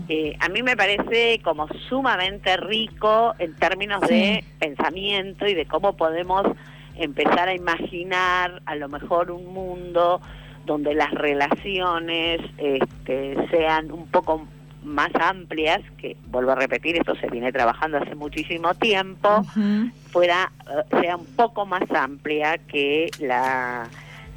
Eh, 0.10 0.36
a 0.40 0.50
mí 0.50 0.64
me 0.64 0.76
parece 0.76 1.40
como 1.44 1.68
sumamente 1.90 2.58
rico 2.58 3.36
en 3.38 3.56
términos 3.56 4.02
de 4.02 4.44
pensamiento 4.60 5.48
y 5.48 5.54
de 5.54 5.66
cómo 5.66 5.96
podemos 5.96 6.44
empezar 6.96 7.48
a 7.48 7.54
imaginar 7.54 8.62
a 8.66 8.76
lo 8.76 8.90
mejor 8.90 9.32
un 9.32 9.54
mundo 9.54 10.22
donde 10.66 10.94
las 10.94 11.12
relaciones 11.12 12.42
este, 12.58 13.36
sean 13.50 13.92
un 13.92 14.08
poco 14.08 14.48
más 14.84 15.12
amplias, 15.16 15.82
que 15.98 16.18
vuelvo 16.28 16.52
a 16.52 16.56
repetir, 16.56 16.98
esto 16.98 17.16
se 17.16 17.28
viene 17.28 17.52
trabajando 17.52 17.98
hace 17.98 18.16
muchísimo 18.16 18.74
tiempo, 18.74 19.44
fuera, 20.10 20.52
eh, 20.68 21.02
sea 21.02 21.18
un 21.18 21.26
poco 21.36 21.66
más 21.66 21.84
amplia 21.92 22.58
que 22.58 23.10
la 23.20 23.88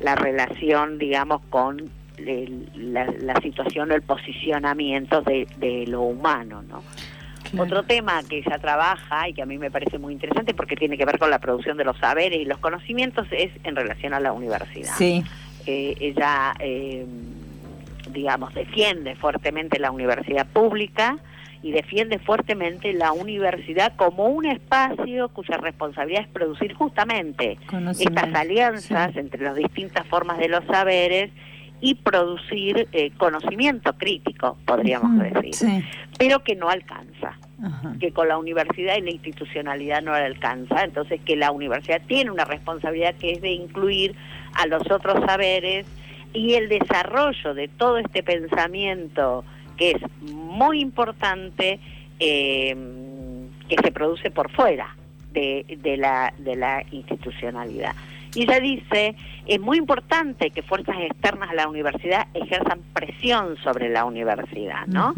la 0.00 0.14
relación, 0.14 0.98
digamos, 0.98 1.42
con 1.50 1.90
la, 2.18 3.40
situación 3.42 3.90
o 3.90 3.94
el 3.94 4.02
posicionamiento 4.02 5.22
de, 5.22 5.85
lo 5.87 6.02
humano, 6.02 6.62
¿no? 6.62 6.83
Otro 7.57 7.85
tema 7.85 8.20
que 8.28 8.38
ella 8.38 8.59
trabaja 8.59 9.28
y 9.28 9.35
que 9.35 9.42
a 9.42 9.46
mí 9.46 9.59
me 9.59 9.70
parece 9.70 9.98
muy 9.98 10.12
interesante 10.12 10.54
porque 10.54 10.74
tiene 10.74 10.98
que 10.98 11.04
ver 11.04 11.18
con 11.18 11.30
la 11.30 11.38
producción 11.38 11.76
de 11.76 11.85
los 11.85 11.96
saberes 11.98 12.40
y 12.40 12.44
los 12.44 12.59
conocimientos 12.59 13.28
es 13.30 13.52
en 13.62 13.76
relación 13.76 14.12
a 14.12 14.18
la 14.18 14.33
universidad. 14.33 14.94
Sí. 14.96 15.22
Eh, 15.66 15.94
ella, 16.00 16.52
eh, 16.59 17.07
digamos, 18.11 18.52
defiende 18.54 19.14
fuertemente 19.14 19.78
la 19.78 19.92
universidad 19.92 20.46
pública 20.48 21.16
y 21.64 21.72
defiende 21.72 22.18
fuertemente 22.18 22.92
la 22.92 23.12
universidad 23.12 23.96
como 23.96 24.27
un 24.27 24.44
espacio 24.44 25.31
cuya 25.31 25.57
responsabilidad 25.57 26.24
es 26.24 26.29
producir 26.29 26.74
justamente 26.74 27.57
estas 27.98 28.35
alianzas 28.35 29.16
entre 29.16 29.42
las 29.42 29.57
distintas 29.57 30.07
formas 30.09 30.37
de 30.37 30.48
los 30.48 30.62
saberes 30.66 31.31
y 31.81 31.94
producir 31.94 32.87
eh, 32.92 33.12
conocimiento 33.16 33.94
crítico, 33.94 34.59
podríamos 34.66 35.18
decir, 35.18 35.83
pero 36.18 36.44
que 36.44 36.55
no 36.55 36.68
alcanza, 36.68 37.38
que 37.98 38.12
con 38.12 38.29
la 38.29 38.37
universidad 38.37 38.98
y 38.98 39.00
la 39.00 39.11
institucionalidad 39.12 40.03
no 40.03 40.12
alcanza, 40.12 40.85
entonces 40.85 41.18
que 41.24 41.35
la 41.35 41.50
universidad 41.50 42.03
tiene 42.07 42.31
una 42.31 42.44
responsabilidad 42.44 43.14
que 43.14 43.33
es 43.33 43.40
de 43.40 43.53
incluir 43.53 44.14
a 44.53 44.66
los 44.66 44.83
otros 44.90 45.18
saberes 45.24 45.87
y 46.35 46.57
el 46.57 46.68
desarrollo 46.68 47.55
de 47.55 47.68
todo 47.68 47.96
este 47.96 48.22
pensamiento 48.22 49.46
que 49.76 49.92
es 49.92 50.30
muy 50.32 50.80
importante 50.80 51.80
eh, 52.20 52.76
que 53.68 53.76
se 53.82 53.92
produce 53.92 54.30
por 54.30 54.50
fuera 54.50 54.96
de, 55.32 55.78
de, 55.82 55.96
la, 55.96 56.32
de 56.38 56.56
la 56.56 56.84
institucionalidad. 56.90 57.94
Y 58.34 58.42
ella 58.42 58.58
dice, 58.58 59.14
es 59.46 59.60
muy 59.60 59.78
importante 59.78 60.50
que 60.50 60.62
fuerzas 60.62 60.96
externas 60.98 61.50
a 61.50 61.54
la 61.54 61.68
universidad 61.68 62.26
ejerzan 62.34 62.80
presión 62.92 63.56
sobre 63.62 63.88
la 63.88 64.04
universidad, 64.04 64.87
¿no? 64.88 65.14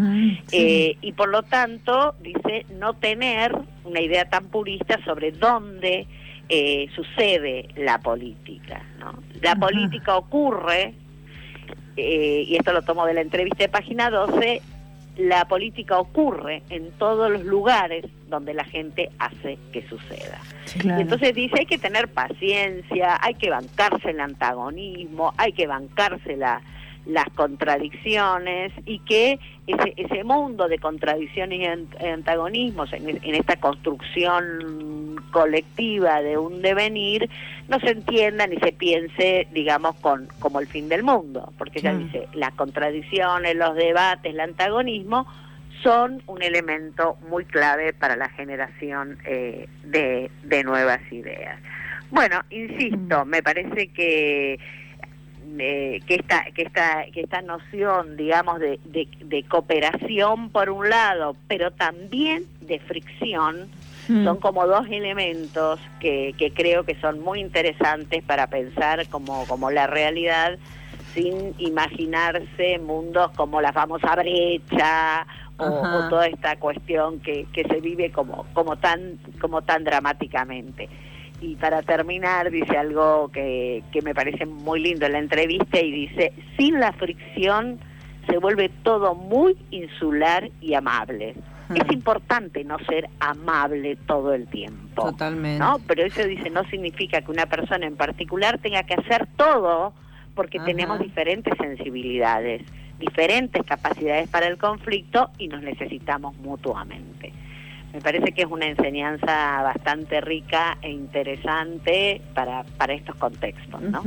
Eh, 0.52 0.96
y 1.00 1.12
por 1.12 1.30
lo 1.30 1.42
tanto, 1.42 2.14
dice, 2.20 2.66
no 2.78 2.92
tener 2.94 3.56
una 3.84 4.00
idea 4.00 4.28
tan 4.28 4.48
purista 4.48 5.02
sobre 5.04 5.32
dónde 5.32 6.06
eh, 6.50 6.88
sucede 6.94 7.68
la 7.76 7.98
política, 8.00 8.82
¿no? 8.98 9.14
La 9.40 9.56
política 9.56 10.16
ocurre, 10.16 10.92
eh, 11.96 12.44
y 12.46 12.56
esto 12.56 12.72
lo 12.72 12.82
tomo 12.82 13.06
de 13.06 13.14
la 13.14 13.20
entrevista 13.20 13.64
de 13.64 13.68
página 13.68 14.10
12, 14.10 14.62
la 15.16 15.46
política 15.46 15.98
ocurre 15.98 16.62
en 16.68 16.90
todos 16.92 17.30
los 17.30 17.44
lugares 17.44 18.04
donde 18.28 18.52
la 18.54 18.64
gente 18.64 19.10
hace 19.18 19.58
que 19.72 19.86
suceda. 19.88 20.40
entonces 20.98 21.34
dice, 21.34 21.60
hay 21.60 21.66
que 21.66 21.78
tener 21.78 22.08
paciencia, 22.08 23.18
hay 23.22 23.34
que 23.34 23.50
bancarse 23.50 24.10
el 24.10 24.20
antagonismo, 24.20 25.32
hay 25.38 25.52
que 25.52 25.66
bancarse 25.66 26.36
la, 26.36 26.60
las 27.06 27.28
contradicciones 27.30 28.72
y 28.84 28.98
que 29.00 29.38
ese, 29.66 29.94
ese 29.96 30.24
mundo 30.24 30.68
de 30.68 30.78
contradicciones 30.78 31.60
y 31.60 32.04
antagonismos 32.04 32.92
en, 32.92 33.34
esta 33.34 33.56
construcción 33.56 35.16
colectiva 35.30 36.20
de 36.22 36.36
un 36.36 36.62
devenir 36.62 37.30
no 37.68 37.78
se 37.80 37.90
entienda 37.90 38.46
ni 38.46 38.56
se 38.58 38.72
piense, 38.72 39.46
digamos, 39.52 39.94
con 39.96 40.28
como 40.40 40.60
el 40.60 40.66
fin 40.66 40.88
del 40.88 41.04
mundo, 41.04 41.52
porque 41.58 41.80
ya 41.80 41.94
dice, 41.94 42.28
las 42.34 42.52
contradicciones, 42.54 43.54
los 43.56 43.74
debates, 43.76 44.32
el 44.32 44.40
antagonismo 44.40 45.26
son 45.82 46.22
un 46.26 46.42
elemento 46.42 47.16
muy 47.28 47.44
clave 47.44 47.92
para 47.92 48.16
la 48.16 48.28
generación 48.30 49.18
eh, 49.24 49.68
de, 49.84 50.30
de 50.42 50.64
nuevas 50.64 51.00
ideas. 51.12 51.60
Bueno, 52.10 52.42
insisto, 52.50 53.24
me 53.24 53.42
parece 53.42 53.88
que 53.88 54.58
que 55.56 56.02
esta 56.08 56.44
que 56.54 56.62
esta 56.62 57.06
que 57.12 57.20
esta 57.20 57.42
noción 57.42 58.16
digamos 58.16 58.60
de, 58.60 58.78
de, 58.84 59.42
cooperación 59.44 60.50
por 60.50 60.70
un 60.70 60.88
lado 60.88 61.36
pero 61.48 61.70
también 61.70 62.44
de 62.60 62.78
fricción 62.80 63.68
hmm. 64.08 64.24
son 64.24 64.38
como 64.38 64.66
dos 64.66 64.86
elementos 64.88 65.80
que, 66.00 66.34
que 66.36 66.52
creo 66.52 66.84
que 66.84 66.94
son 67.00 67.20
muy 67.20 67.40
interesantes 67.40 68.22
para 68.24 68.48
pensar 68.48 69.08
como 69.08 69.46
como 69.46 69.70
la 69.70 69.86
realidad 69.86 70.58
sin 71.14 71.54
imaginarse 71.58 72.78
mundos 72.78 73.30
como 73.36 73.60
la 73.60 73.72
famosa 73.72 74.14
brecha 74.16 75.26
o, 75.58 76.08
toda 76.10 76.26
esta 76.26 76.56
cuestión 76.56 77.20
que, 77.20 77.46
que 77.52 77.64
se 77.64 77.80
vive 77.80 78.10
como 78.10 78.46
como 78.52 78.76
tan 78.76 79.18
como 79.40 79.62
tan 79.62 79.84
dramáticamente 79.84 80.88
y 81.40 81.56
para 81.56 81.82
terminar 81.82 82.50
dice 82.50 82.76
algo 82.76 83.30
que, 83.32 83.82
que 83.92 84.02
me 84.02 84.14
parece 84.14 84.46
muy 84.46 84.80
lindo 84.80 85.06
en 85.06 85.12
la 85.12 85.18
entrevista 85.18 85.80
y 85.80 85.90
dice, 85.90 86.32
sin 86.56 86.80
la 86.80 86.92
fricción 86.92 87.78
se 88.28 88.38
vuelve 88.38 88.70
todo 88.82 89.14
muy 89.14 89.56
insular 89.70 90.50
y 90.60 90.74
amable. 90.74 91.34
Es 91.74 91.92
importante 91.92 92.62
no 92.62 92.78
ser 92.78 93.08
amable 93.18 93.96
todo 94.06 94.32
el 94.34 94.46
tiempo. 94.46 95.04
Totalmente. 95.04 95.58
¿no? 95.58 95.80
Pero 95.86 96.04
eso 96.04 96.24
dice, 96.24 96.48
no 96.48 96.64
significa 96.64 97.20
que 97.22 97.30
una 97.30 97.46
persona 97.46 97.86
en 97.86 97.96
particular 97.96 98.58
tenga 98.58 98.84
que 98.84 98.94
hacer 98.94 99.26
todo 99.36 99.92
porque 100.36 100.60
tenemos 100.60 101.00
diferentes 101.00 101.54
sensibilidades, 101.58 102.62
diferentes 102.98 103.64
capacidades 103.64 104.28
para 104.28 104.46
el 104.46 104.58
conflicto 104.58 105.30
y 105.38 105.48
nos 105.48 105.62
necesitamos 105.62 106.36
mutuamente 106.36 107.32
me 107.96 108.02
parece 108.02 108.32
que 108.32 108.42
es 108.42 108.50
una 108.50 108.66
enseñanza 108.66 109.62
bastante 109.62 110.20
rica 110.20 110.76
e 110.82 110.90
interesante 110.90 112.20
para, 112.34 112.62
para 112.76 112.92
estos 112.92 113.16
contextos, 113.16 113.80
¿no? 113.80 114.02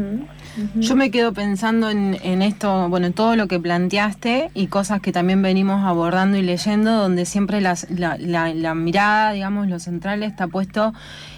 Yo 0.76 0.96
me 0.96 1.10
quedo 1.10 1.34
pensando 1.34 1.90
en, 1.90 2.16
en, 2.22 2.44
esto, 2.44 2.88
bueno, 2.88 3.08
en 3.08 3.14
todo 3.14 3.36
lo 3.36 3.48
que 3.48 3.60
planteaste 3.60 4.52
y 4.54 4.68
cosas 4.68 5.02
que 5.02 5.12
también 5.12 5.42
venimos 5.42 5.84
abordando 5.86 6.38
y 6.38 6.44
leyendo, 6.44 6.92
donde 6.92 7.26
siempre 7.26 7.62
la, 7.62 7.76
la, 7.90 8.76
mirada, 8.76 9.32
digamos, 9.32 9.68
lo 9.68 9.80
central 9.80 10.22
está 10.22 10.46
puesto 10.46 10.94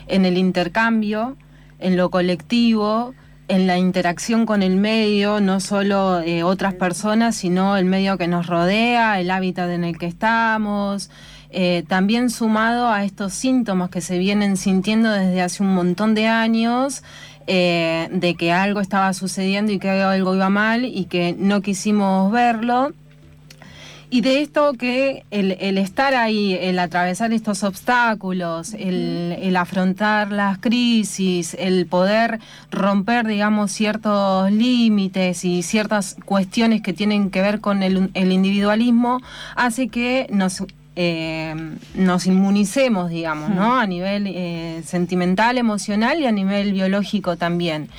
en 0.07 0.25
el 0.25 0.37
intercambio, 0.37 1.37
en 1.79 1.95
lo 1.95 2.09
colectivo, 2.09 3.13
en 3.47 3.65
la 3.65 3.77
interacción 3.77 4.45
con 4.45 4.61
el 4.61 4.75
medio, 4.75 5.39
no 5.39 5.61
solo 5.61 6.19
eh, 6.19 6.43
otras 6.43 6.73
personas, 6.73 7.33
sino 7.33 7.77
el 7.77 7.85
medio 7.85 8.17
que 8.17 8.27
nos 8.27 8.47
rodea, 8.47 9.21
el 9.21 9.31
hábitat 9.31 9.69
en 9.69 9.85
el 9.85 9.97
que 9.97 10.07
estamos, 10.07 11.09
eh, 11.51 11.83
también 11.87 12.29
sumado 12.29 12.87
a 12.89 13.03
estos 13.03 13.33
síntomas 13.33 13.89
que 13.89 14.01
se 14.01 14.17
vienen 14.17 14.55
sintiendo 14.55 15.11
desde 15.11 15.41
hace 15.41 15.63
un 15.63 15.73
montón 15.73 16.15
de 16.15 16.27
años, 16.27 17.03
eh, 17.47 18.07
de 18.11 18.35
que 18.35 18.51
algo 18.51 18.79
estaba 18.79 19.13
sucediendo 19.13 19.71
y 19.71 19.79
que 19.79 19.89
algo 19.89 20.33
iba 20.35 20.49
mal 20.49 20.85
y 20.85 21.05
que 21.05 21.35
no 21.37 21.61
quisimos 21.61 22.31
verlo. 22.31 22.93
Y 24.13 24.21
de 24.21 24.41
esto 24.41 24.73
que 24.73 25.23
el, 25.31 25.77
estar 25.77 26.13
ahí, 26.15 26.53
el 26.53 26.79
atravesar 26.79 27.31
estos 27.31 27.63
obstáculos, 27.63 28.73
el, 28.73 29.55
afrontar 29.55 30.33
las 30.33 30.57
crisis, 30.57 31.55
el 31.57 31.85
poder 31.85 32.39
romper, 32.71 33.25
digamos, 33.25 33.71
ciertos 33.71 34.51
límites 34.51 35.45
y 35.45 35.63
ciertas 35.63 36.17
cuestiones 36.25 36.81
que 36.81 36.91
tienen 36.91 37.29
que 37.29 37.41
ver 37.41 37.61
con 37.61 37.83
el, 37.83 38.11
el 38.13 38.33
individualismo, 38.33 39.21
hace 39.55 39.87
que 39.87 40.27
nos 40.29 40.61
eh, 40.95 41.55
nos 41.95 42.25
inmunicemos, 42.27 43.09
digamos, 43.09 43.49
¿no? 43.49 43.79
A 43.79 43.87
nivel 43.87 44.27
eh, 44.27 44.83
sentimental, 44.85 45.57
emocional 45.57 46.19
y 46.19 46.25
a 46.25 46.31
nivel 46.31 46.73
biológico 46.73 47.37
también. 47.37 47.89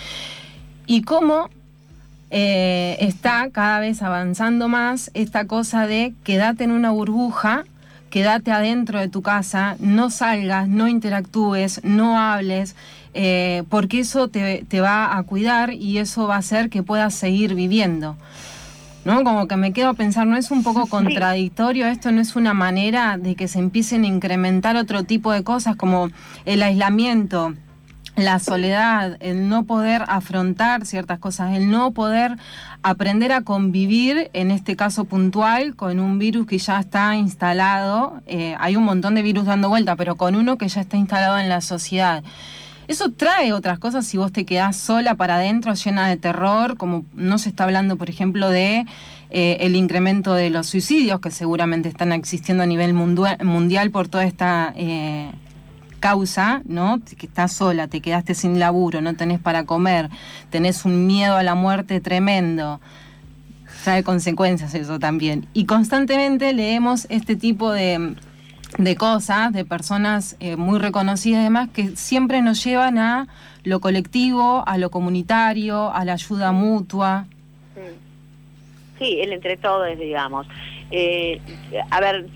Y 0.86 1.02
cómo 1.02 1.48
eh, 2.30 2.98
está 3.00 3.48
cada 3.50 3.80
vez 3.80 4.02
avanzando 4.02 4.68
más 4.68 5.10
esta 5.14 5.46
cosa 5.46 5.86
de 5.86 6.12
quédate 6.22 6.64
en 6.64 6.70
una 6.70 6.90
burbuja, 6.90 7.64
quédate 8.10 8.52
adentro 8.52 9.00
de 9.00 9.08
tu 9.08 9.22
casa, 9.22 9.76
no 9.80 10.10
salgas, 10.10 10.68
no 10.68 10.86
interactúes, 10.86 11.82
no 11.82 12.20
hables, 12.20 12.76
porque 13.68 14.00
eso 14.00 14.28
te, 14.28 14.64
te 14.68 14.80
va 14.80 15.16
a 15.16 15.22
cuidar 15.22 15.72
y 15.72 15.98
eso 15.98 16.26
va 16.26 16.36
a 16.36 16.38
hacer 16.38 16.68
que 16.68 16.82
puedas 16.82 17.14
seguir 17.14 17.54
viviendo. 17.54 18.16
¿No? 19.04 19.24
Como 19.24 19.48
que 19.48 19.56
me 19.56 19.72
quedo 19.72 19.90
a 19.90 19.94
pensar, 19.94 20.26
¿no 20.26 20.36
es 20.36 20.50
un 20.50 20.62
poco 20.62 20.86
contradictorio 20.86 21.86
esto? 21.86 22.12
¿No 22.12 22.20
es 22.20 22.36
una 22.36 22.54
manera 22.54 23.18
de 23.18 23.34
que 23.34 23.48
se 23.48 23.58
empiecen 23.58 24.04
a 24.04 24.08
incrementar 24.08 24.76
otro 24.76 25.04
tipo 25.04 25.32
de 25.32 25.42
cosas 25.42 25.76
como 25.76 26.10
el 26.44 26.62
aislamiento? 26.62 27.54
la 28.16 28.38
soledad, 28.40 29.16
el 29.20 29.48
no 29.48 29.64
poder 29.64 30.04
afrontar 30.06 30.84
ciertas 30.84 31.18
cosas, 31.18 31.56
el 31.56 31.70
no 31.70 31.92
poder 31.92 32.36
aprender 32.82 33.32
a 33.32 33.42
convivir, 33.42 34.30
en 34.34 34.50
este 34.50 34.76
caso 34.76 35.04
puntual, 35.04 35.76
con 35.76 35.98
un 35.98 36.18
virus 36.18 36.46
que 36.46 36.58
ya 36.58 36.78
está 36.78 37.16
instalado. 37.16 38.20
Eh, 38.26 38.54
hay 38.58 38.76
un 38.76 38.84
montón 38.84 39.14
de 39.14 39.22
virus 39.22 39.46
dando 39.46 39.70
vuelta, 39.70 39.96
pero 39.96 40.16
con 40.16 40.34
uno 40.34 40.58
que 40.58 40.68
ya 40.68 40.82
está 40.82 40.96
instalado 40.96 41.38
en 41.38 41.48
la 41.48 41.62
sociedad. 41.62 42.22
Eso 42.88 43.10
trae 43.10 43.52
otras 43.52 43.78
cosas 43.78 44.06
si 44.06 44.18
vos 44.18 44.32
te 44.32 44.44
quedás 44.44 44.76
sola 44.76 45.14
para 45.14 45.36
adentro, 45.36 45.74
llena 45.74 46.08
de 46.08 46.16
terror, 46.16 46.76
como 46.76 47.04
no 47.14 47.38
se 47.38 47.48
está 47.48 47.64
hablando, 47.64 47.96
por 47.96 48.10
ejemplo, 48.10 48.50
de 48.50 48.86
eh, 49.30 49.58
el 49.60 49.76
incremento 49.76 50.34
de 50.34 50.50
los 50.50 50.66
suicidios 50.66 51.20
que 51.20 51.30
seguramente 51.30 51.88
están 51.88 52.12
existiendo 52.12 52.64
a 52.64 52.66
nivel 52.66 52.92
mundial 52.92 53.90
por 53.90 54.08
toda 54.08 54.24
esta 54.24 54.72
eh, 54.76 55.30
causa, 56.00 56.62
¿no? 56.64 57.00
Que 57.16 57.26
estás 57.26 57.52
sola, 57.52 57.86
te 57.86 58.00
quedaste 58.00 58.34
sin 58.34 58.58
laburo, 58.58 59.00
no 59.00 59.14
tenés 59.14 59.38
para 59.38 59.64
comer, 59.64 60.10
tenés 60.50 60.84
un 60.84 61.06
miedo 61.06 61.36
a 61.36 61.42
la 61.42 61.54
muerte 61.54 62.00
tremendo. 62.00 62.80
Trae 63.84 64.02
consecuencias 64.02 64.74
eso 64.74 64.98
también. 64.98 65.46
Y 65.54 65.64
constantemente 65.64 66.52
leemos 66.52 67.06
este 67.08 67.36
tipo 67.36 67.72
de 67.72 68.16
de 68.78 68.96
cosas, 68.96 69.52
de 69.52 69.64
personas 69.64 70.36
eh, 70.40 70.56
muy 70.56 70.78
reconocidas 70.78 71.40
y 71.40 71.44
demás, 71.44 71.68
que 71.70 71.96
siempre 71.96 72.42
nos 72.42 72.62
llevan 72.64 72.98
a 72.98 73.28
lo 73.64 73.80
colectivo, 73.80 74.64
a 74.66 74.78
lo 74.78 74.90
comunitario, 74.90 75.92
a 75.92 76.04
la 76.04 76.14
ayuda 76.14 76.52
mutua. 76.52 77.26
Sí, 78.98 79.18
el 79.20 79.32
entre 79.32 79.56
todos, 79.56 79.98
digamos. 79.98 80.46
Eh, 80.90 81.40
a 81.90 82.00
ver, 82.00 82.26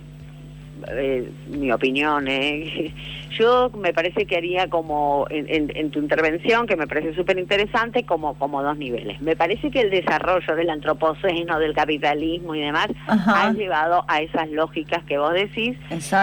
eh, 0.89 1.31
mi 1.49 1.71
opinión, 1.73 2.27
¿eh? 2.29 2.93
Yo 3.39 3.71
me 3.71 3.93
parece 3.93 4.27
que 4.27 4.37
haría 4.37 4.69
como 4.69 5.27
en, 5.31 5.91
tu 5.91 5.99
intervención, 5.99 6.67
que 6.67 6.77
me 6.77 6.87
parece 6.87 7.15
súper 7.15 7.39
interesante, 7.39 8.05
como, 8.05 8.35
como 8.35 8.63
dos 8.63 8.77
niveles. 8.79 9.21
Me 9.21 9.37
parece 9.37 9.71
que 9.71 9.81
el 9.81 9.91
desarrollo 9.91 10.55
del 10.55 10.71
antropoceno, 10.71 11.59
del 11.59 11.75
capitalismo 11.75 12.55
y 12.55 12.61
demás, 12.61 12.89
ha 13.07 13.53
llevado 13.53 14.05
a 14.09 14.21
esas 14.21 14.51
lógicas 14.51 15.05
que 15.05 15.19
vos 15.19 15.33
decís, 15.35 15.77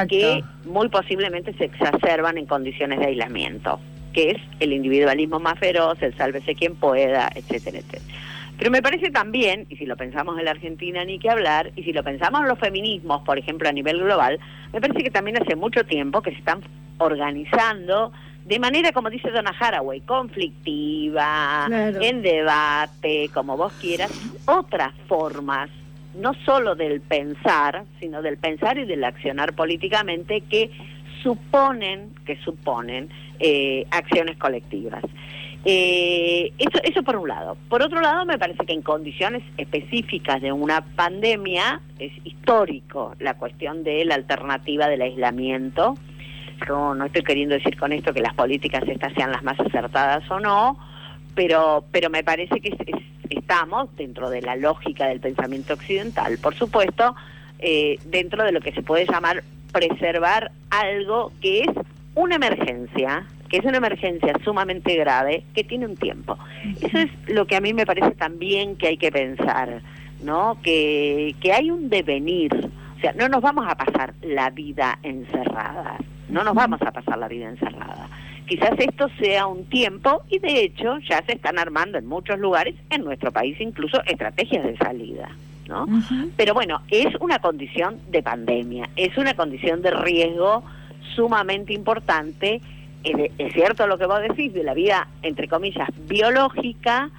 que 0.09 0.43
muy 0.65 0.89
posiblemente 0.89 1.53
se 1.53 1.65
exacerban 1.65 2.37
en 2.37 2.45
condiciones 2.45 2.99
de 2.99 3.07
aislamiento, 3.07 3.79
que 4.13 4.31
es 4.31 4.37
el 4.59 4.73
individualismo 4.73 5.39
más 5.39 5.59
feroz, 5.59 6.01
el 6.01 6.15
sálvese 6.17 6.55
quien 6.55 6.75
pueda, 6.75 7.29
etcétera, 7.35 7.79
etcétera. 7.79 8.03
Pero 8.57 8.71
me 8.71 8.81
parece 8.81 9.09
también, 9.09 9.65
y 9.69 9.77
si 9.77 9.85
lo 9.85 9.97
pensamos 9.97 10.37
en 10.37 10.45
la 10.45 10.51
Argentina 10.51 11.03
ni 11.03 11.19
que 11.19 11.29
hablar, 11.29 11.71
y 11.75 11.83
si 11.83 11.91
lo 11.91 12.03
pensamos 12.03 12.41
en 12.41 12.47
los 12.47 12.59
feminismos, 12.59 13.21
por 13.23 13.37
ejemplo, 13.37 13.67
a 13.67 13.71
nivel 13.71 13.99
global, 13.99 14.39
me 14.71 14.79
parece 14.79 15.03
que 15.03 15.11
también 15.11 15.41
hace 15.41 15.55
mucho 15.55 15.83
tiempo 15.85 16.21
que 16.21 16.31
se 16.31 16.37
están 16.37 16.61
organizando 16.97 18.11
de 18.45 18.59
manera, 18.59 18.91
como 18.91 19.09
dice 19.09 19.31
Donna 19.31 19.55
Haraway, 19.57 20.01
conflictiva, 20.01 21.67
en 21.69 22.21
debate, 22.21 23.29
como 23.33 23.55
vos 23.55 23.71
quieras, 23.79 24.11
otras 24.45 24.93
formas, 25.07 25.69
no 26.15 26.33
solo 26.45 26.75
del 26.75 26.99
pensar, 26.99 27.85
sino 28.01 28.21
del 28.21 28.37
pensar 28.37 28.77
y 28.77 28.85
del 28.85 29.03
accionar 29.05 29.53
políticamente 29.53 30.41
que 30.41 30.71
suponen, 31.21 32.13
que 32.25 32.35
suponen 32.43 33.09
eh, 33.39 33.85
acciones 33.91 34.37
colectivas. 34.37 35.03
Eh, 35.65 36.51
eso, 36.57 36.79
eso 36.83 37.03
por 37.03 37.15
un 37.15 37.29
lado. 37.29 37.57
Por 37.69 37.81
otro 37.81 38.01
lado, 38.01 38.25
me 38.25 38.37
parece 38.37 38.65
que 38.65 38.73
en 38.73 38.81
condiciones 38.81 39.41
específicas 39.57 40.41
de 40.41 40.51
una 40.51 40.81
pandemia 40.81 41.79
es 41.97 42.11
histórico 42.25 43.15
la 43.19 43.35
cuestión 43.35 43.85
de 43.85 44.03
la 44.03 44.15
alternativa 44.15 44.89
del 44.89 45.01
aislamiento. 45.01 45.95
Yo 46.67 46.95
no 46.95 47.05
estoy 47.05 47.23
queriendo 47.23 47.55
decir 47.55 47.77
con 47.77 47.91
esto 47.91 48.13
que 48.13 48.21
las 48.21 48.33
políticas 48.33 48.83
estas 48.87 49.13
sean 49.13 49.31
las 49.31 49.43
más 49.43 49.59
acertadas 49.59 50.29
o 50.31 50.39
no, 50.39 50.77
pero, 51.35 51.85
pero 51.91 52.09
me 52.09 52.23
parece 52.23 52.59
que 52.59 52.75
estamos 53.29 53.95
dentro 53.95 54.29
de 54.29 54.41
la 54.41 54.55
lógica 54.55 55.07
del 55.07 55.19
pensamiento 55.19 55.73
occidental, 55.73 56.37
por 56.37 56.55
supuesto, 56.55 57.15
eh, 57.59 57.97
dentro 58.05 58.43
de 58.43 58.51
lo 58.51 58.61
que 58.61 58.71
se 58.71 58.81
puede 58.81 59.05
llamar 59.05 59.43
preservar 59.71 60.51
algo 60.69 61.31
que 61.41 61.61
es 61.61 61.69
una 62.15 62.35
emergencia, 62.35 63.25
que 63.49 63.57
es 63.57 63.65
una 63.65 63.77
emergencia 63.77 64.33
sumamente 64.43 64.95
grave, 64.95 65.43
que 65.53 65.63
tiene 65.63 65.85
un 65.85 65.95
tiempo. 65.95 66.37
Eso 66.81 66.99
es 66.99 67.09
lo 67.27 67.45
que 67.47 67.55
a 67.55 67.61
mí 67.61 67.73
me 67.73 67.85
parece 67.85 68.11
también 68.11 68.75
que 68.75 68.87
hay 68.87 68.97
que 68.97 69.11
pensar, 69.11 69.81
¿no? 70.23 70.57
Que, 70.63 71.35
que 71.41 71.53
hay 71.53 71.71
un 71.71 71.89
devenir. 71.89 72.53
O 72.97 72.99
sea, 72.99 73.13
no 73.13 73.27
nos 73.27 73.41
vamos 73.41 73.65
a 73.67 73.75
pasar 73.75 74.13
la 74.21 74.49
vida 74.49 74.99
encerrada, 75.03 75.97
no 76.33 76.43
nos 76.43 76.55
vamos 76.55 76.81
a 76.81 76.91
pasar 76.91 77.17
la 77.17 77.27
vida 77.27 77.49
encerrada. 77.49 78.09
Quizás 78.45 78.71
esto 78.77 79.07
sea 79.19 79.47
un 79.47 79.65
tiempo 79.65 80.23
y 80.29 80.39
de 80.39 80.63
hecho 80.63 80.97
ya 80.99 81.23
se 81.25 81.33
están 81.33 81.57
armando 81.57 81.97
en 81.97 82.05
muchos 82.05 82.37
lugares, 82.39 82.75
en 82.89 83.03
nuestro 83.03 83.31
país 83.31 83.59
incluso, 83.61 84.03
estrategias 84.05 84.65
de 84.65 84.77
salida. 84.77 85.29
¿no? 85.67 85.87
Pero 86.35 86.53
bueno, 86.53 86.81
es 86.89 87.07
una 87.21 87.39
condición 87.39 87.99
de 88.09 88.21
pandemia, 88.21 88.89
es 88.97 89.17
una 89.17 89.33
condición 89.33 89.81
de 89.81 89.91
riesgo 89.91 90.63
sumamente 91.15 91.71
importante 91.73 92.61
es, 93.03 93.53
cierto 93.53 93.87
lo 93.87 93.97
que 93.97 94.05
vos 94.05 94.21
decís 94.21 94.53
de 94.53 94.63
la 94.63 94.73
vida, 94.73 95.07
entre 95.21 95.47
comillas, 95.47 95.89
biológica, 96.07 97.09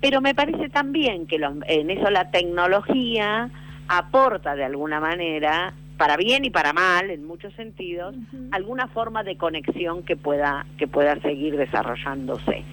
pero 0.00 0.20
me 0.20 0.34
parece 0.34 0.68
también 0.68 1.26
que 1.26 1.36
en 1.66 1.90
eso 1.90 2.10
la 2.10 2.30
tecnología 2.30 3.50
aporta 3.88 4.54
de 4.54 4.64
alguna 4.64 5.00
manera, 5.00 5.74
para 5.96 6.16
bien 6.16 6.44
y 6.44 6.50
para 6.50 6.72
mal, 6.72 7.10
en 7.10 7.26
muchos 7.26 7.52
sentidos, 7.54 8.14
alguna 8.50 8.88
forma 8.88 9.22
de 9.22 9.36
conexión 9.36 10.02
que 10.02 10.16
pueda, 10.16 10.66
que 10.78 10.88
pueda 10.88 11.20
seguir 11.20 11.56
desarrollándose. 11.56 12.64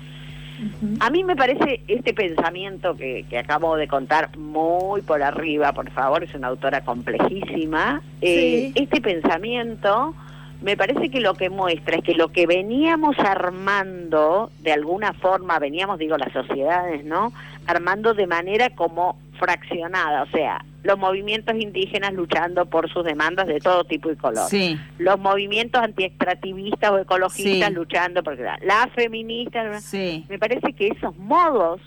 A 0.99 1.10
mí 1.10 1.23
me 1.23 1.38
parece 1.38 1.82
este 1.88 2.13
pensamiento 2.13 2.97
que, 2.97 3.25
acabo 3.38 3.77
de 3.77 3.88
contar 3.88 4.38
muy 4.38 5.01
por 5.01 5.23
arriba, 5.23 5.71
por 5.71 5.89
favor, 5.91 6.23
es 6.23 6.34
una 6.34 6.47
autora 6.47 6.82
complejísima, 6.82 8.01
eh, 8.21 8.71
este 8.75 8.99
pensamiento 8.99 10.13
me 10.62 10.75
parece 10.75 11.10
que 11.10 11.21
lo 11.21 11.36
que 11.36 11.49
muestra 11.49 11.97
es 11.97 12.03
que 12.03 12.13
lo 12.13 12.29
que 12.29 12.45
veníamos 12.45 13.17
armando, 13.19 14.51
de 14.62 14.73
alguna 14.73 15.13
forma, 15.13 15.58
veníamos, 15.58 15.99
digo, 15.99 16.17
las 16.17 16.34
sociedades, 16.34 17.05
¿no? 17.05 17.32
Armando 17.65 18.13
de 18.13 18.27
manera 18.27 18.69
como 18.71 19.17
fraccionada, 19.39 20.23
o 20.23 20.27
sea, 20.27 20.65
los 20.84 20.98
movimientos 20.98 21.56
indígenas 21.56 22.13
luchando 22.13 22.65
por 22.65 22.89
sus 22.89 23.04
demandas 23.04 23.48
de 23.48 23.60
todo 23.60 23.84
tipo 23.84 24.12
y 24.12 24.15
color. 24.15 24.50
Sí. 24.50 24.80
Los 24.98 25.20
movimientos 25.20 25.82
antiextractivistas 25.82 26.92
o 26.92 27.00
ecologistas 27.00 27.72
luchando 27.74 28.24
por 28.24 28.38
las 28.39 28.89
feministas. 28.96 29.84
Sí. 29.84 30.26
Me 30.30 30.39
parece 30.39 30.74
que 30.74 30.88
esos 30.88 31.18
modos 31.18 31.82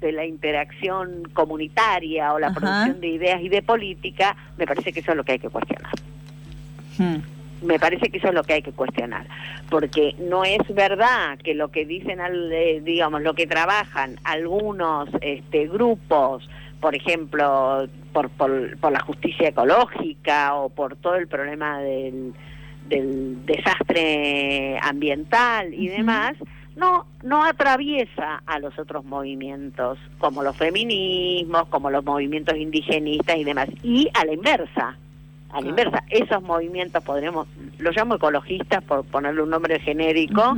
de 0.00 0.12
la 0.12 0.24
interacción 0.24 1.28
comunitaria 1.34 2.32
o 2.32 2.38
la 2.38 2.52
producción 2.54 3.00
de 3.00 3.08
ideas 3.08 3.42
y 3.42 3.48
de 3.48 3.62
política, 3.62 4.36
me 4.56 4.66
parece 4.66 4.92
que 4.92 5.00
eso 5.00 5.10
es 5.10 5.16
lo 5.16 5.24
que 5.24 5.32
hay 5.32 5.38
que 5.38 5.50
cuestionar. 5.50 5.92
Hmm 6.96 7.16
me 7.62 7.78
parece 7.78 8.10
que 8.10 8.18
eso 8.18 8.28
es 8.28 8.34
lo 8.34 8.42
que 8.42 8.54
hay 8.54 8.62
que 8.62 8.72
cuestionar, 8.72 9.26
porque 9.68 10.14
no 10.18 10.44
es 10.44 10.60
verdad 10.74 11.38
que 11.38 11.54
lo 11.54 11.68
que 11.68 11.84
dicen, 11.84 12.18
eh, 12.20 12.80
digamos, 12.82 13.22
lo 13.22 13.34
que 13.34 13.46
trabajan 13.46 14.18
algunos 14.24 15.08
este, 15.20 15.68
grupos, 15.68 16.48
por 16.80 16.94
ejemplo, 16.94 17.88
por, 18.12 18.30
por, 18.30 18.92
la 18.92 19.00
justicia 19.00 19.48
ecológica 19.48 20.54
o 20.54 20.68
por 20.68 20.96
todo 20.96 21.16
el 21.16 21.28
problema 21.28 21.78
del, 21.80 22.32
del 22.88 23.44
desastre 23.46 24.78
ambiental 24.82 25.72
y 25.74 25.88
demás, 25.88 26.34
no, 26.76 27.06
no 27.22 27.44
atraviesa 27.44 28.42
a 28.46 28.58
los 28.58 28.78
otros 28.78 29.04
movimientos, 29.04 29.98
como 30.18 30.42
los 30.42 30.56
feminismos, 30.56 31.66
como 31.68 31.90
los 31.90 32.04
movimientos 32.04 32.56
indigenistas 32.56 33.36
y 33.36 33.44
demás, 33.44 33.68
y 33.82 34.08
a 34.14 34.24
la 34.24 34.32
inversa 34.32 34.96
a 35.52 35.60
la 35.60 35.68
inversa. 35.68 36.04
Esos 36.10 36.42
movimientos, 36.42 37.02
podremos, 37.02 37.48
lo 37.78 37.90
llamo 37.90 38.16
ecologistas 38.16 38.82
por 38.84 39.04
ponerle 39.04 39.42
un 39.42 39.50
nombre 39.50 39.80
genérico, 39.80 40.56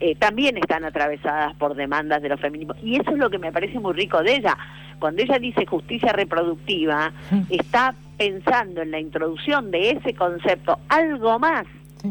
eh, 0.00 0.14
también 0.16 0.56
están 0.58 0.84
atravesadas 0.84 1.54
por 1.56 1.74
demandas 1.74 2.22
de 2.22 2.28
los 2.28 2.40
feminismos. 2.40 2.76
Y 2.82 2.96
eso 2.96 3.10
es 3.10 3.18
lo 3.18 3.30
que 3.30 3.38
me 3.38 3.52
parece 3.52 3.78
muy 3.80 3.94
rico 3.94 4.22
de 4.22 4.36
ella. 4.36 4.56
Cuando 5.04 5.20
ella 5.20 5.38
dice 5.38 5.66
justicia 5.66 6.14
reproductiva, 6.14 7.12
está 7.50 7.94
pensando 8.16 8.80
en 8.80 8.90
la 8.90 8.98
introducción 8.98 9.70
de 9.70 9.90
ese 9.90 10.14
concepto 10.14 10.78
algo 10.88 11.38
más 11.38 11.66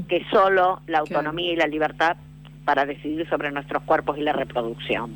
que 0.08 0.23
solo 0.29 0.79
la 0.86 0.99
autonomía 0.99 1.53
y 1.53 1.56
la 1.56 1.65
libertad 1.65 2.17
para 2.65 2.86
decidir 2.86 3.27
sobre 3.29 3.49
nuestros 3.49 3.82
cuerpos 3.82 4.19
y 4.19 4.21
la 4.21 4.34
reproducción. 4.34 5.15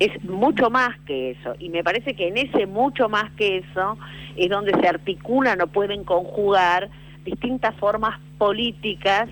Es 0.00 0.24
mucho 0.24 0.68
más 0.68 0.98
que 1.06 1.30
eso. 1.30 1.54
Y 1.60 1.68
me 1.68 1.84
parece 1.84 2.14
que 2.14 2.26
en 2.26 2.38
ese 2.38 2.66
mucho 2.66 3.08
más 3.08 3.30
que 3.34 3.58
eso 3.58 3.96
es 4.34 4.50
donde 4.50 4.72
se 4.72 4.88
articulan 4.88 5.60
o 5.60 5.68
pueden 5.68 6.02
conjugar 6.02 6.90
distintas 7.24 7.72
formas 7.76 8.18
políticas 8.36 9.28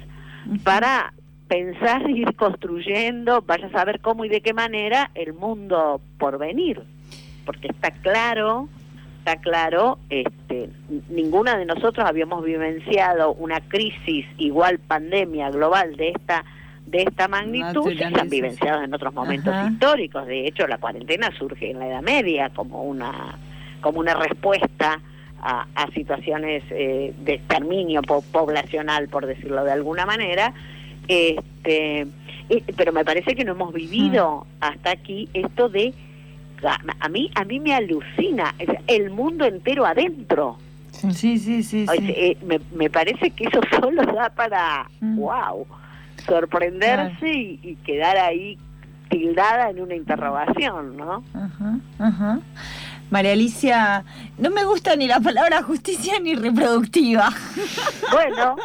para 0.62 1.12
pensar 1.48 2.08
y 2.08 2.20
ir 2.20 2.36
construyendo, 2.36 3.42
vaya 3.42 3.66
a 3.66 3.72
saber 3.72 3.98
cómo 3.98 4.24
y 4.24 4.28
de 4.28 4.42
qué 4.42 4.54
manera, 4.54 5.10
el 5.16 5.32
mundo 5.32 6.00
por 6.18 6.38
venir. 6.38 6.84
Porque 7.48 7.68
está 7.68 7.92
claro, 7.92 8.68
está 9.20 9.36
claro, 9.36 9.98
este, 10.10 10.68
ninguna 11.08 11.56
de 11.56 11.64
nosotros 11.64 12.06
habíamos 12.06 12.44
vivenciado 12.44 13.32
una 13.32 13.62
crisis 13.62 14.26
igual 14.36 14.78
pandemia 14.80 15.48
global 15.48 15.96
de 15.96 16.10
esta 16.10 16.44
de 16.84 17.04
esta 17.04 17.26
magnitud 17.26 17.90
se 17.96 18.04
han 18.04 18.28
vivenciado 18.28 18.82
en 18.82 18.92
otros 18.92 19.14
momentos 19.14 19.54
históricos. 19.70 20.26
De 20.26 20.46
hecho, 20.46 20.66
la 20.66 20.76
cuarentena 20.76 21.30
surge 21.38 21.70
en 21.70 21.78
la 21.78 21.88
Edad 21.88 22.02
Media 22.02 22.50
como 22.50 22.82
una, 22.82 23.38
como 23.80 24.00
una 24.00 24.12
respuesta 24.12 25.00
a, 25.40 25.66
situaciones 25.94 26.64
eh, 26.68 27.14
de 27.16 27.32
exterminio 27.32 28.02
poblacional, 28.02 29.08
por 29.08 29.24
decirlo 29.24 29.64
de 29.64 29.72
alguna 29.72 30.04
manera. 30.04 30.52
Este, 31.08 32.06
pero 32.76 32.92
me 32.92 33.06
parece 33.06 33.34
que 33.34 33.44
no 33.44 33.52
hemos 33.52 33.72
vivido 33.72 34.46
hasta 34.60 34.90
aquí 34.90 35.30
esto 35.32 35.70
de 35.70 35.94
a 36.64 37.08
mí 37.08 37.30
a 37.34 37.44
mí 37.44 37.60
me 37.60 37.74
alucina 37.74 38.54
el 38.86 39.10
mundo 39.10 39.44
entero 39.44 39.86
adentro. 39.86 40.58
Sí. 40.92 41.38
Sí 41.38 41.62
sí, 41.62 41.86
eh, 41.92 42.36
me, 42.44 42.60
me, 42.74 42.90
parece 42.90 43.30
que 43.30 43.44
eso 43.44 43.60
solo 43.80 44.02
da 44.04 44.30
para 44.30 44.88
wow 45.00 45.66
sorprenderse 46.26 47.28
y, 47.32 47.76
quedar 47.84 48.16
ahí 48.16 48.58
tildada 49.08 49.70
en 49.70 49.80
una 49.80 49.94
interrogación, 49.94 50.96
¿no? 50.96 51.24
Ajá, 51.34 51.78
ajá. 51.98 52.40
María 53.10 53.32
Alicia, 53.32 54.04
no 54.36 54.50
me 54.50 54.64
gusta 54.64 54.94
ni 54.96 55.06
la 55.06 55.20
palabra 55.20 55.62
justicia 55.62 56.20
ni 56.20 56.34
reproductiva. 56.34 57.30
Bueno, 58.12 58.56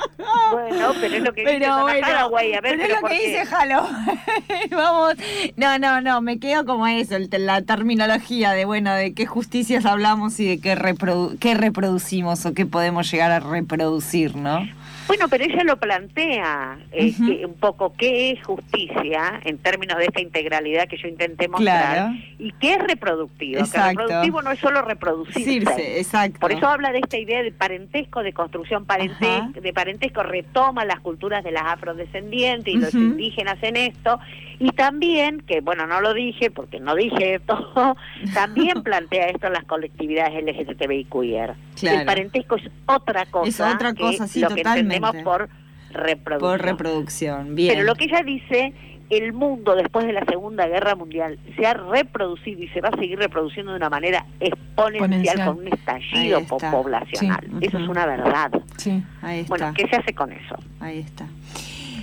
bueno, 0.51 0.91
pero 0.99 1.15
es 1.15 1.22
lo 1.22 1.34
que 1.34 1.41
dice 1.41 1.65
Haraway, 1.65 2.53
a 2.53 2.61
ver, 2.61 2.78
pero, 2.78 2.95
es 2.95 3.01
lo 3.01 3.07
que 3.07 3.13
dice 3.13 3.43
Halo. 3.55 3.88
Vamos, 4.72 5.15
no, 5.57 5.80
no, 5.80 6.01
no, 6.01 6.22
me 6.22 6.39
quedo 6.39 6.65
como 6.65 6.88
eso, 6.88 7.15
la 7.32 7.61
terminología 7.61 8.51
de, 8.51 8.65
bueno, 8.65 8.93
de 8.93 9.13
qué 9.13 9.26
justicias 9.26 9.86
hablamos 9.86 10.39
y 10.39 10.47
de 10.47 10.59
qué, 10.59 10.78
qué 11.39 11.53
reproducimos 11.53 12.45
o 12.45 12.53
qué 12.53 12.65
podemos 12.65 13.09
llegar 13.11 13.32
a 13.32 13.39
reproducir, 13.39 14.36
¿no? 14.36 14.59
Bueno, 15.08 15.28
pero 15.30 15.43
ella 15.43 15.64
lo 15.64 15.78
plantea 15.78 16.80
eh, 16.91 17.45
un 17.45 17.56
poco 17.56 17.93
qué 17.97 18.32
es 18.32 18.43
justicia 18.43 19.41
en 19.43 19.58
términos 19.58 19.97
de 19.97 20.06
esta 20.06 20.22
integralidad 20.22 20.88
que 20.88 20.97
yo 20.97 21.08
intenté 21.08 21.47
mostrar 21.47 22.12
y 22.39 22.51
qué 22.54 22.74
es 22.74 22.84
reproductivo. 22.84 23.64
Que 23.72 23.80
reproductivo 23.80 24.41
no 24.41 24.51
es 24.51 24.60
solo 24.60 24.82
reproducirse. 24.82 25.99
exacto. 25.99 26.39
Por 26.39 26.51
eso 26.51 26.68
habla 26.68 26.91
de 26.91 26.99
esta 26.99 27.18
idea 27.18 27.43
de 27.43 27.51
parentesco, 27.51 28.24
de 28.24 28.34
construcción 28.34 28.86
parentesco, 28.86 29.62
de 29.62 29.74
parentesco, 29.74 30.24
retoma 30.24 30.86
las 30.86 30.99
culturas 30.99 31.43
de 31.43 31.51
las 31.51 31.64
afrodescendientes 31.64 32.74
y 32.74 32.78
los 32.78 32.93
indígenas 32.93 33.58
en 33.62 33.78
esto 33.78 34.20
y 34.60 34.70
también, 34.72 35.41
que 35.41 35.62
bueno, 35.62 35.88
no 35.88 35.99
lo 35.99 36.14
dije 36.14 36.49
porque 36.51 36.80
no 36.80 36.95
dije 36.95 37.36
esto, 37.36 37.74
también 38.34 38.82
plantea 38.84 39.28
esto 39.28 39.47
en 39.47 39.54
las 39.54 39.66
colectividades 39.66 40.43
LGTBIQR. 40.43 41.56
Claro. 41.84 41.99
El 41.99 42.05
parentesco 42.05 42.55
es 42.55 42.63
otra 42.86 43.25
cosa. 43.25 43.47
Es 43.47 43.59
otra 43.75 43.93
cosa, 43.93 44.27
sí, 44.27 44.41
lo 44.41 44.49
que 44.49 44.61
entendemos 44.61 45.15
por 45.23 45.49
reproducción. 45.91 46.39
Por 46.39 46.61
reproducción, 46.61 47.55
bien. 47.55 47.73
Pero 47.73 47.84
lo 47.86 47.95
que 47.95 48.05
ella 48.05 48.21
dice, 48.23 48.73
el 49.09 49.34
mundo 49.34 49.75
después 49.75 50.05
de 50.05 50.13
la 50.13 50.25
Segunda 50.25 50.67
Guerra 50.67 50.95
Mundial 50.95 51.38
se 51.55 51.65
ha 51.65 51.73
reproducido 51.73 52.63
y 52.63 52.67
se 52.69 52.81
va 52.81 52.89
a 52.89 52.97
seguir 52.97 53.19
reproduciendo 53.19 53.71
de 53.71 53.77
una 53.77 53.89
manera 53.89 54.25
exponencial, 54.39 55.45
con 55.45 55.59
un 55.59 55.67
estallido 55.67 56.41
poblacional. 56.47 57.47
Eso 57.61 57.77
es 57.77 57.88
una 57.88 58.05
verdad. 58.05 58.51
Sí. 58.77 59.03
Ahí 59.21 59.41
está. 59.41 59.49
Bueno, 59.49 59.73
¿qué 59.75 59.88
se 59.88 59.95
hace 59.95 60.13
con 60.13 60.31
eso? 60.31 60.55
Ahí 60.79 60.99
está. 60.99 61.27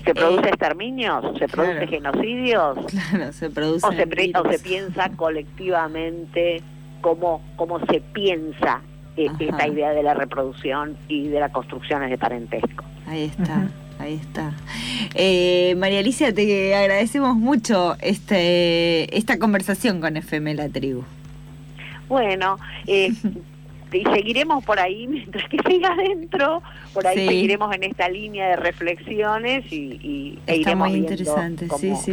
¿Se 0.04 0.14
produce 0.14 0.46
eh, 0.46 0.50
exterminios? 0.50 1.38
¿Se 1.38 1.48
produce 1.48 1.86
genocidios? 1.86 2.78
Claro, 2.86 3.32
se 3.32 3.50
produce. 3.50 3.86
O 3.86 3.92
se, 3.92 4.32
o 4.34 4.50
se 4.50 4.58
piensa 4.58 5.10
colectivamente 5.10 6.62
cómo, 7.00 7.42
cómo 7.56 7.80
se 7.86 8.00
piensa 8.00 8.80
eh, 9.16 9.28
esta 9.38 9.68
idea 9.68 9.90
de 9.90 10.02
la 10.02 10.14
reproducción 10.14 10.96
y 11.08 11.28
de 11.28 11.40
las 11.40 11.52
construcciones 11.52 12.10
de 12.10 12.18
parentesco. 12.18 12.84
Ahí 13.06 13.24
está. 13.24 13.68
Ahí 13.98 14.14
está. 14.14 14.52
Eh, 15.14 15.74
María 15.76 15.98
Alicia, 15.98 16.32
te 16.32 16.74
agradecemos 16.74 17.36
mucho 17.36 17.96
este, 18.00 19.14
esta 19.16 19.38
conversación 19.38 20.00
con 20.00 20.16
FM 20.16 20.54
La 20.54 20.70
Tribu. 20.70 21.04
Bueno, 22.08 22.58
eh, 22.86 23.12
y 23.92 24.04
seguiremos 24.04 24.64
por 24.64 24.80
ahí 24.80 25.06
mientras 25.06 25.46
que 25.50 25.58
siga 25.68 25.92
adentro, 25.92 26.62
por 26.94 27.06
ahí 27.06 27.26
seguiremos 27.26 27.74
en 27.74 27.84
esta 27.84 28.08
línea 28.08 28.48
de 28.48 28.56
reflexiones 28.56 29.70
y, 29.70 30.38
e 30.46 30.56
iremos 30.56 30.88
muy 30.88 30.98
interesante. 30.98 31.68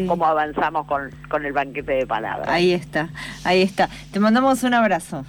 Cómo, 0.07 0.25
avanzamos 0.25 0.85
con, 0.87 1.09
con 1.29 1.45
el 1.45 1.53
banquete 1.53 1.93
de 1.93 2.05
palabras. 2.05 2.49
Ahí 2.49 2.73
está, 2.73 3.09
ahí 3.45 3.61
está. 3.61 3.89
Te 4.11 4.19
mandamos 4.19 4.63
un 4.63 4.73
abrazo. 4.73 5.25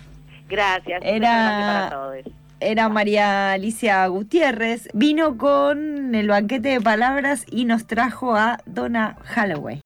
Gracias. 0.48 1.00
Era... 1.04 1.88
para 1.90 1.90
todos 1.90 2.38
era 2.60 2.88
María 2.88 3.52
Alicia 3.52 4.06
Gutiérrez, 4.08 4.88
vino 4.92 5.38
con 5.38 6.14
el 6.14 6.28
banquete 6.28 6.70
de 6.70 6.80
palabras 6.80 7.44
y 7.50 7.64
nos 7.64 7.86
trajo 7.86 8.34
a 8.34 8.58
Donna 8.66 9.16
Holloway. 9.36 9.76